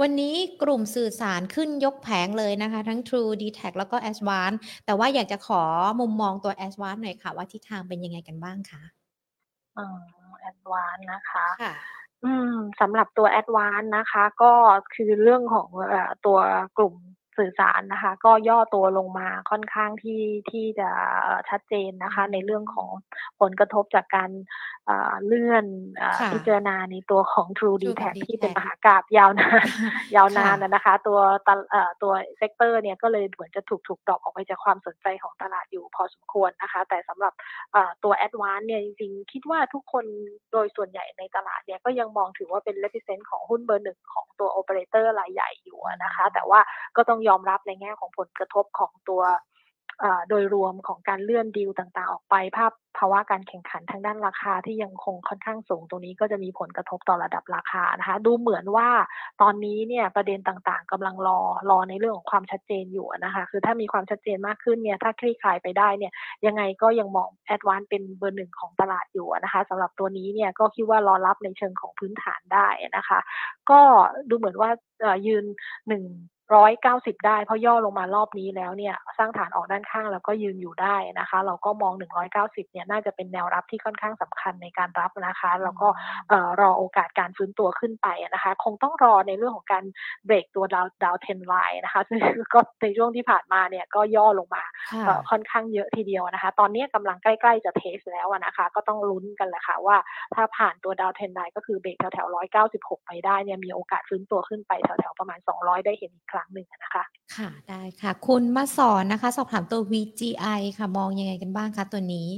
[0.02, 4.52] วันนี้กลุ่มสื่อสารขึ้นยกแผงเลยนะคะ ทั้ง True d t a c แล้วก็ a s w a n
[4.86, 5.64] แต่ว่าอยากจะขอ
[6.00, 8.82] มุมมองตัว a s w a n หน่อยค่ะ ว่าทิศทางเป็นยังไงกันบ้างคะ
[9.78, 9.86] อ๋อ
[10.50, 11.72] a s w a n นะคะค่ะ
[12.24, 14.54] อืมสำหรับตัวแอดวานนะคะ ก็
[14.94, 15.94] คือเรื่องของอ
[16.26, 16.38] ตัว
[16.78, 16.96] กลุ่ม
[17.40, 20.90] สื่อสารนะคะ ก็ย่อตัวลงมาค่อนข้างที่ที่จะ
[21.50, 22.90] ชัดเจนนะคะ ในเรื่องของ
[23.42, 24.32] ผลกระทบจากการ
[25.26, 25.66] เลื่อน
[26.34, 29.66] พิจารณาในตัวของ True d t a c ที่เป็นมหากาพย์ยาวนาน
[30.16, 31.20] ยาวนานนะคะ ตัว
[32.02, 37.34] ตัว sector เนี่ยก็เลยเหมือนจะถูกถูก drop ออกไปจากความสนใจของตลาดอยู่พอสมควรนะคะ แต่สำหรับ
[38.04, 40.06] ตัว a d v a n c e เนี่ยจริงๆ คิดว่าทุกคน
[40.52, 46.60] โดยส่วนใหญ่ในตลาดเนี่ยก็ยังมองถือว่าเป็น represent ของหุ้นเบอร์หนึ่งของตัวโอเปอเรเตอร์รายใหญ่อยู่นะคะ แต่ว่า
[46.96, 49.22] ก็ต้องยอมรับในแง่ของผลกระทบของตัว
[50.30, 58.90] โดยรวมของการเลื่อนดีลต่างๆ ออกไป ภาพภาวะการแข่งขันทางด้านราคาที่ยังคงค่อนข้างสูงตรงนี้ก็จะมีผลกระทบต่อระดับราคานะคะ ดูเหมือนว่า
[59.42, 66.14] ตอนนี้เนี่ยประเด็นต่างๆกำลังรอรอในเรื่องของความชัดเจนอยู่นะคะ คือถ้ามีความชัดเจนมากขึ้นเนี่ยถ้าคลี่คลายไปได้เนี่ย
[66.46, 72.68] ยังไงก็ยังมองแอดวานเป็นเบอร์หนึ่งของตลาดอยู่นะคะสำหรับตัวนี้เนี่ยก็คิดว่ารอรับในเชิงของพื้นฐานได้
[72.98, 73.20] นะคะ
[73.70, 73.80] ก็
[74.30, 74.70] ดูเหมือนว่า
[75.28, 75.46] ยืน
[75.90, 76.04] หนึ่ง
[76.56, 85.88] ร้อยเก้าสิบได้ เพราะย่อลงมารอบนี้แล้วเนี่ยสร้างฐานออกด้านข้างแล้วก็ยืนอยู่ได้นะคะ เราก็มองหนึ่งร้อยเก้าสิบเนี่ยน่าจะเป็นแนวรับที่ค่อนข้างสำคัญในการรับนะคะ แล้วก็
[86.62, 89.84] รอโอกาสการฟื้นตัวขึ้นไปนะคะ คงต้องรอในเรื่องของการ
[90.26, 92.20] เบรกตัวดาวดาวเทนไลน์นะคะซึ่ง
[92.54, 94.64] ก็ในช่วงที่ผ่านมาเนี่ยก็ย่อลงมา
[95.30, 99.98] ค่อนข้างเยอะทีเดียวนะคะ ตอนนี้กำลังใกล้ๆจะเทสแล้วนะคะ ก็ต้องลุ้นกันแหละค่ะว่า
[100.36, 107.04] ถ้าผ่านตัวดาวเทนไลน์ก็คือเบรกแถวๆร้อยเก้าสิบหกไปได้เนี่ยมีโอกาสฟื้นตัวขึ้นไปแถวๆประมาณสองร้อยได้เห็นอีกครั้งหนึ่งนะคะ
[107.36, 112.30] ค่ะได้ค่ะ คุณมาสอนนะคะ สอบถามตัว VGI ค่ะ มองยังไงกันบ้างคะตัวนี้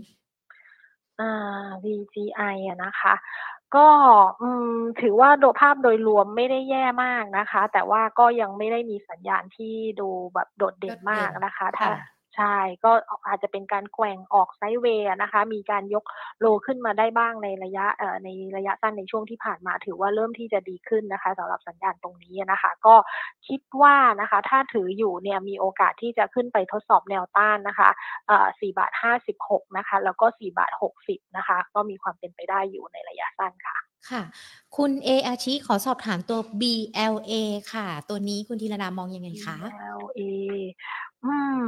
[1.19, 3.13] อ่า VGI อะนะคะ
[3.75, 3.87] ก็
[4.41, 11.89] อืมถือว่าโดยภาพโดยรวมไม่ได้แย่มากนะคะ แต่ว่าก็ยังไม่ได้มีสัญญาณที่ดูแบบโดดเด่นมากนะคะ ถ้า
[12.37, 12.91] ใช่ ก็
[13.27, 16.03] อาจจะเป็นการแกว่งออกไซด์เวย์นะคะ มีการยก
[16.39, 22.95] โลขึ้นมาได้บ้างในระยะเอ่อในระยะสั้นในช่วงที่ผ่านมา ถือว่าเริ่มที่จะดีขึ้นนะคะสำหรับสัญญาณตรงนี้นะคะ ก็
[23.47, 27.89] คิดว่านะคะ ถ้าถืออยู่เนี่ยมีโอกาสที่จะขึ้นไปทดสอบแนวต้านนะคะ
[28.27, 28.91] เอ่อ4บาท
[29.35, 33.77] 56นะคะ แล้วก็4บาท60นะคะ ก็มีความเป็นไปได้อยู่ในระยะสั้นค่ะ
[34.09, 34.23] ค่ะ
[34.77, 37.33] คุณเออาชิขอสอบถามตัว BLA
[37.73, 40.21] ค่ะ ตัวนี้คุณธีรดามองยังไงคะ BLA
[41.23, 41.61] อืม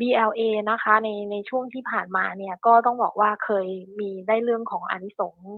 [0.00, 3.66] BLA นะคะ ในในช่วงที่ผ่านมาเนี่ยก็ต้องบอกว่าเคย
[4.00, 5.50] มีได้เรื่องของอนิสงส์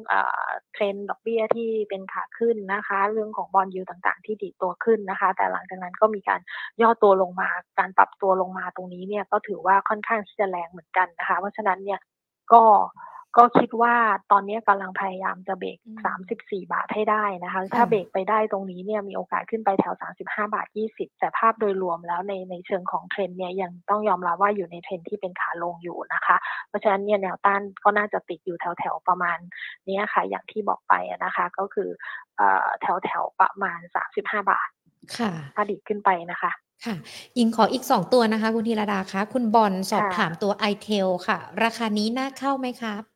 [0.73, 6.41] เทรนดอกเบี้ยที่เป็นขาขึ้นนะคะ เรื่องของบอลยูต่างๆ ที่ดีตัวขึ้นนะคะ แต่หลังจากนั้นก็มีการ
[6.83, 12.01] ย่อตัวลงมาการปรับตัวลงมาตรงนี้เนี่ยก็ถือว่าค่อนข้างที่จะแรงเหมือนกันนะคะ เพราะฉะนั้นเนี่ย
[12.53, 12.63] ก็
[13.37, 13.95] ก็คิดว่า
[14.33, 15.79] ตอนนี้กำลังพยายามจะเบรก
[16.21, 26.37] 34 บาทให้ได้นะคะ ถ้าเบรกไปได้ตรงนี้เนี่ยมีโอกาสขึ้นไปแถว 35 บาท 20 แต่ภาพโดยรวมแล้วในในเชิงของเทรนเนี่ยยังต้องยอมรับว่าอยู่ในเทรนที่เป็นขาลงอยู่นะคะ
[26.69, 29.39] เพราะฉะนั้นเนี่ยแนวต้านก็น่าจะติดอยู่แถวแถวประมาณ
[29.89, 31.89] นี้ค่ะ อย่างที่บอกไปนะคะ ก็คือ
[32.81, 33.81] แถวแถวประมาณ
[34.13, 34.21] 35
[34.51, 34.69] บาท
[35.19, 36.53] ค่ะถ้าดิขึ้นไปนะคะ
[36.85, 36.97] ค่ะ
[37.39, 43.16] ยิงขออีกสองตัวนะคะ คุณธีรดาคะ คุณบอลสอบถามตัว i t เทลค่ะ ราคานี้น่าเข้าไหมครับ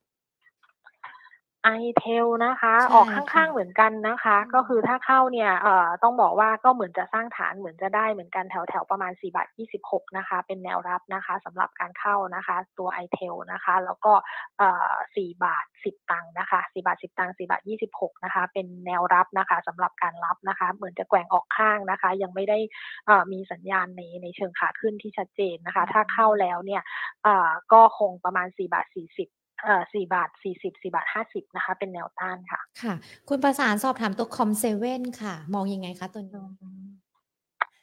[1.64, 9.48] ไอเทลนะคะ ใช่ออกข้ค่ะาง ๆ เหมือนกันนะคะ อืมก็คือถ้าเข้าเนี่ย เอ่อ ต้องบอกว่า ก็เหมือนจะสร้างฐาน เหมือนจะได้เหมือนกัน แถว ๆ ประมาณ4บาท
[9.82, 14.12] 26 นะคะ เป็นแนวรับนะคะสำหรับการเข้านะคะ ตัว i t e l นะคะ แล้วก็
[14.58, 17.62] เอ่อ4บาท10 ตังค์นะคะ4บาท10 ตังค์4บาท
[17.94, 22.58] 26 นะคะ เป็นแนวรับนะคะสำหรับการรับนะคะ เหมือนจะแกว่งออกข้างนะคะ ยังไม่ได้
[23.06, 26.82] เอ่อ มีสัญญาณใน ในเชิงขาขึ้นที่ชัดเจนนะคะถ้าเข้าแล้วเนี่ย
[27.24, 29.28] เอ่อ ก็คงประมาณ4บาท40
[29.62, 32.94] เอ่อ4บาท40 4บาท50นะคะ เป็นแนวต้านค่ะ ค่ะ
[33.28, 36.99] คุณประสานสอบถามตัวคอมเซเว่นค่ะ มองยังไงคะตัวนี้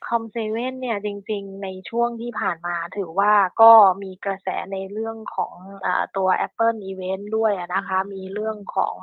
[0.10, 3.72] COM7เนี่ยจริงๆ ในช่วงที่ผ่านมาถือว่าก็
[4.04, 5.54] มีกระแสในเรื่องของ
[5.86, 8.96] อาตัว Apple Event ด้วยอะนะคะอืมมีเรื่องของ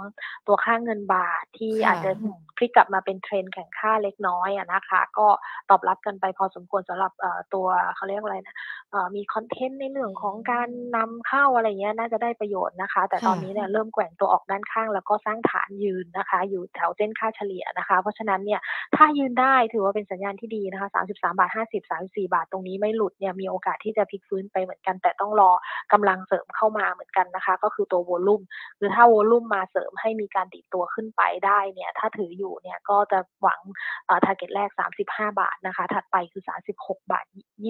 [0.46, 2.10] ตัวค่าเงินบาทที่ค่ะอาจจะ
[2.56, 5.26] พลิกกลับมาเป็นเทรนด์แข็งค่าเล็กน้อยอะนะคะ ก็
[5.70, 8.54] ตอบรับกันไปพอสมควรสำหรับเอ่อตัวเขาเรียกอะไรนะ
[8.90, 18.60] เอ่อมี content ในเรื่องของการนำเข้าอะไรอย่างเงี้ยน่าจะได้ประโยชน์นะคะ แต่ตอนค่ะนี้เนี่ยเริ่มแกว่งตัวออกด้านข้าง แล้วก็สร้างฐานยืนนะคะ อยู่แถวเส้นค่าเฉลี่ยนะคะ เพราะฉะนั้นเนี่ย
[18.96, 25.50] ถ้ายืนได้ถือว่าเป็นสัญญาณที่ดีนะคะ33 บาท 50 34 บาทตรงนี้ไม่หลุดเนี่ยมีโอกาสที่จะพลิกฟื้นไปเหมือนกัน แต่ต้องรอ
[25.92, 28.42] กำลังเสริมเข้ามาเหมือนกันนะคะ ก็คือตัววอลลุ่ม
[28.78, 33.60] คือถ้าวอลลุ่มมาเสริมให้มีการดิดตัวขึ้นไปได้เนี่ยถ้าถืออยู่เนี่ยก็จะหวัง
[34.06, 34.70] เอ่อ target แรก
[35.02, 36.42] 35 บาทนะคะ ถัดไปคือ
[36.74, 37.24] 36 บาท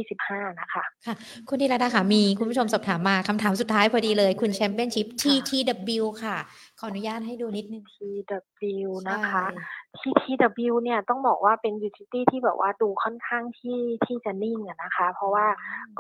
[0.07, 1.15] 25 นะคะค่ะ
[1.49, 6.37] คุณธีรดาค่ะมีคุณผู้ชมสอบถามมาคำถามสุดท้ายพอดีเลยคุณแชมเปี้ยนชิพค่ะ TTW ค่ะ
[6.74, 9.45] ข ออนุญาตให้ดูนิดนึง TW นะคะ
[9.99, 15.47] ใช่ TTW เนี่ยต้องบอกว่าเป็น utility ที่แบบว่าดูค่อนข้างที่ที่จะนิ่งอะนะคะ เพราะว่า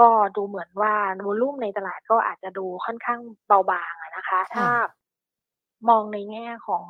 [0.01, 0.95] ก็ดูเหมือนว่า
[1.27, 4.69] วอลลุ่มในตลาดก็อาจจะดูค่อนข้างเบาบางอะนะคะค่ะถ้า
[5.89, 6.85] มองในแง่ของ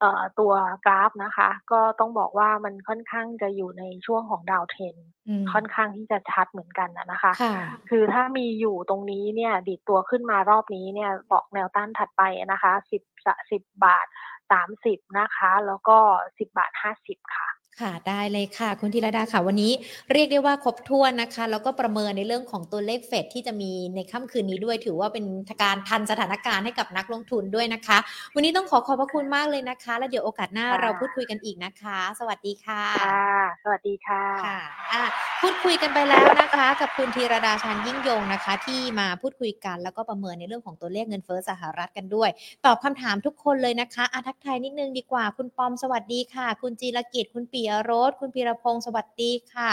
[0.00, 0.52] เอ่อ ตัว
[0.84, 4.96] กราฟนะคะ ก็ต้องบอกว่ามันค่อนข้างจะอยู่ในช่วงของดาวเทรน
[5.28, 7.54] อืม ค่อนข้างที่จะชัดเหมือนกันอะนะคะ ค่ะ
[7.90, 12.22] คือถ้ามีอยู่ตรงนี้เนี่ย ดีดตัวขึ้นมารอบนี้เนี่ยบอกแนวต้านถัดไป
[12.52, 13.02] นะคะสิบ
[13.50, 14.06] สิบบาท
[14.50, 15.98] สามสิบนะคะ แล้วก็
[16.38, 17.48] สิบบาทห้าสิบค่ะ
[17.80, 19.72] ค่ะได้เลยค่ะ คุณธีรดาค่ะวันนี้
[20.12, 25.24] เรียกได้ว่าครบถ้วนนะคะ แล้วก็ประเมินในเรื่องของตัวเลขเฟดที่จะมีในค่ำคืนนี้ด้วย ถือว่าเป็น
[25.62, 27.98] การทันสถานการณ์ให้กับนักลงทุนด้วยนะคะ
[28.34, 33.30] วันนี้ต้องขอขอบพระคุณมากเลยนะคะ แล้วเดี๋ยวโอกาสหน้าค่ะเราพูดคุยกันอีกนะคะ สวัสดีค่ะค่ะ
[33.64, 34.58] สวัสดีค่ะค่ะ
[34.92, 35.02] อะ
[35.40, 42.30] พูดคุยกันไปแล้วนะคะ กับคุณธีรดาชานยิ่งยงนะคะ ที่มาพูดคุยกัน แล้วก็ประเมินในเรื่องของตัวเลขเงินเฟ้อสหรัฐกันด้วย
[42.66, 49.70] ตอบคำถามทุกคนเลยนะคะอาทักทายนิดนึงดีกว่า คุณปอมสวัสดีค่ะ คุณจีรกิจคุณปิยรสคุณพีรพงศ์สวัสดีค่ะ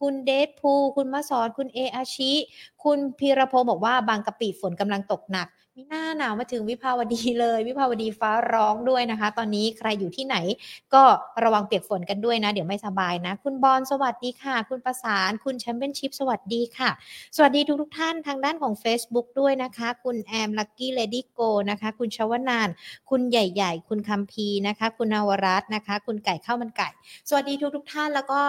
[0.00, 2.32] คุณเดชภูคุณมาสอนคุณเออาชิ
[2.84, 5.48] คุณพีรพงศ์บอกว่าบางกะปิฝนกำลังตกหนัก
[5.80, 10.36] มีหน้าหนาวมาถึงวิภาวดีเลย วิภาวดีฟ้าร้องด้วยนะคะ ตอนนี้ใครอยู่ที่ไหน
[10.94, 11.02] ก็
[11.44, 16.90] ระวังเปียกฝนกันด้วยนะ เดี๋ยวไม่สบายนะ คุณบอลสวัสดีค่ะ คุณประสาน คุณแชมเปี้ยนชิพสวัสดีค่ะ
[17.36, 22.68] สวัสดีทุกทุกท่านทางด้านของ Facebook ด้วยนะคะ คุณแอมลักกี้เลดี้โกนะคะ คุณชวนาน
[23.10, 26.88] คุณใหญ่ ๆ คุณคัมพีนะคะ คุณนวรัตน์นะคะ คุณไก่ข้าวมันไก่
[27.28, 28.40] สวัสดีทุกทุกท่านแล้วก็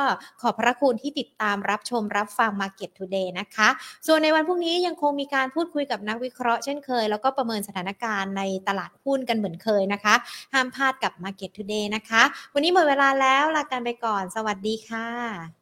[0.41, 3.69] ขอบพระคุณที่ติดตามรับชมรับฟัง Market Today นะคะ
[4.07, 10.15] ส่วนในวันพรุ่งนี้ยังคงมีการพูดคุยกับนักวิเคราะห์เช่นเคยแล้วแล้วก็ประเมินสถานการณ์ในตลาดหุ้นกันเหมือนเคยนะคะ
[10.53, 12.21] ห้ามพลาดกับ Market Today นะคะ
[12.53, 15.60] วันนี้หมดเวลาแล้วลากันไปก่อน สวัสดีค่ะ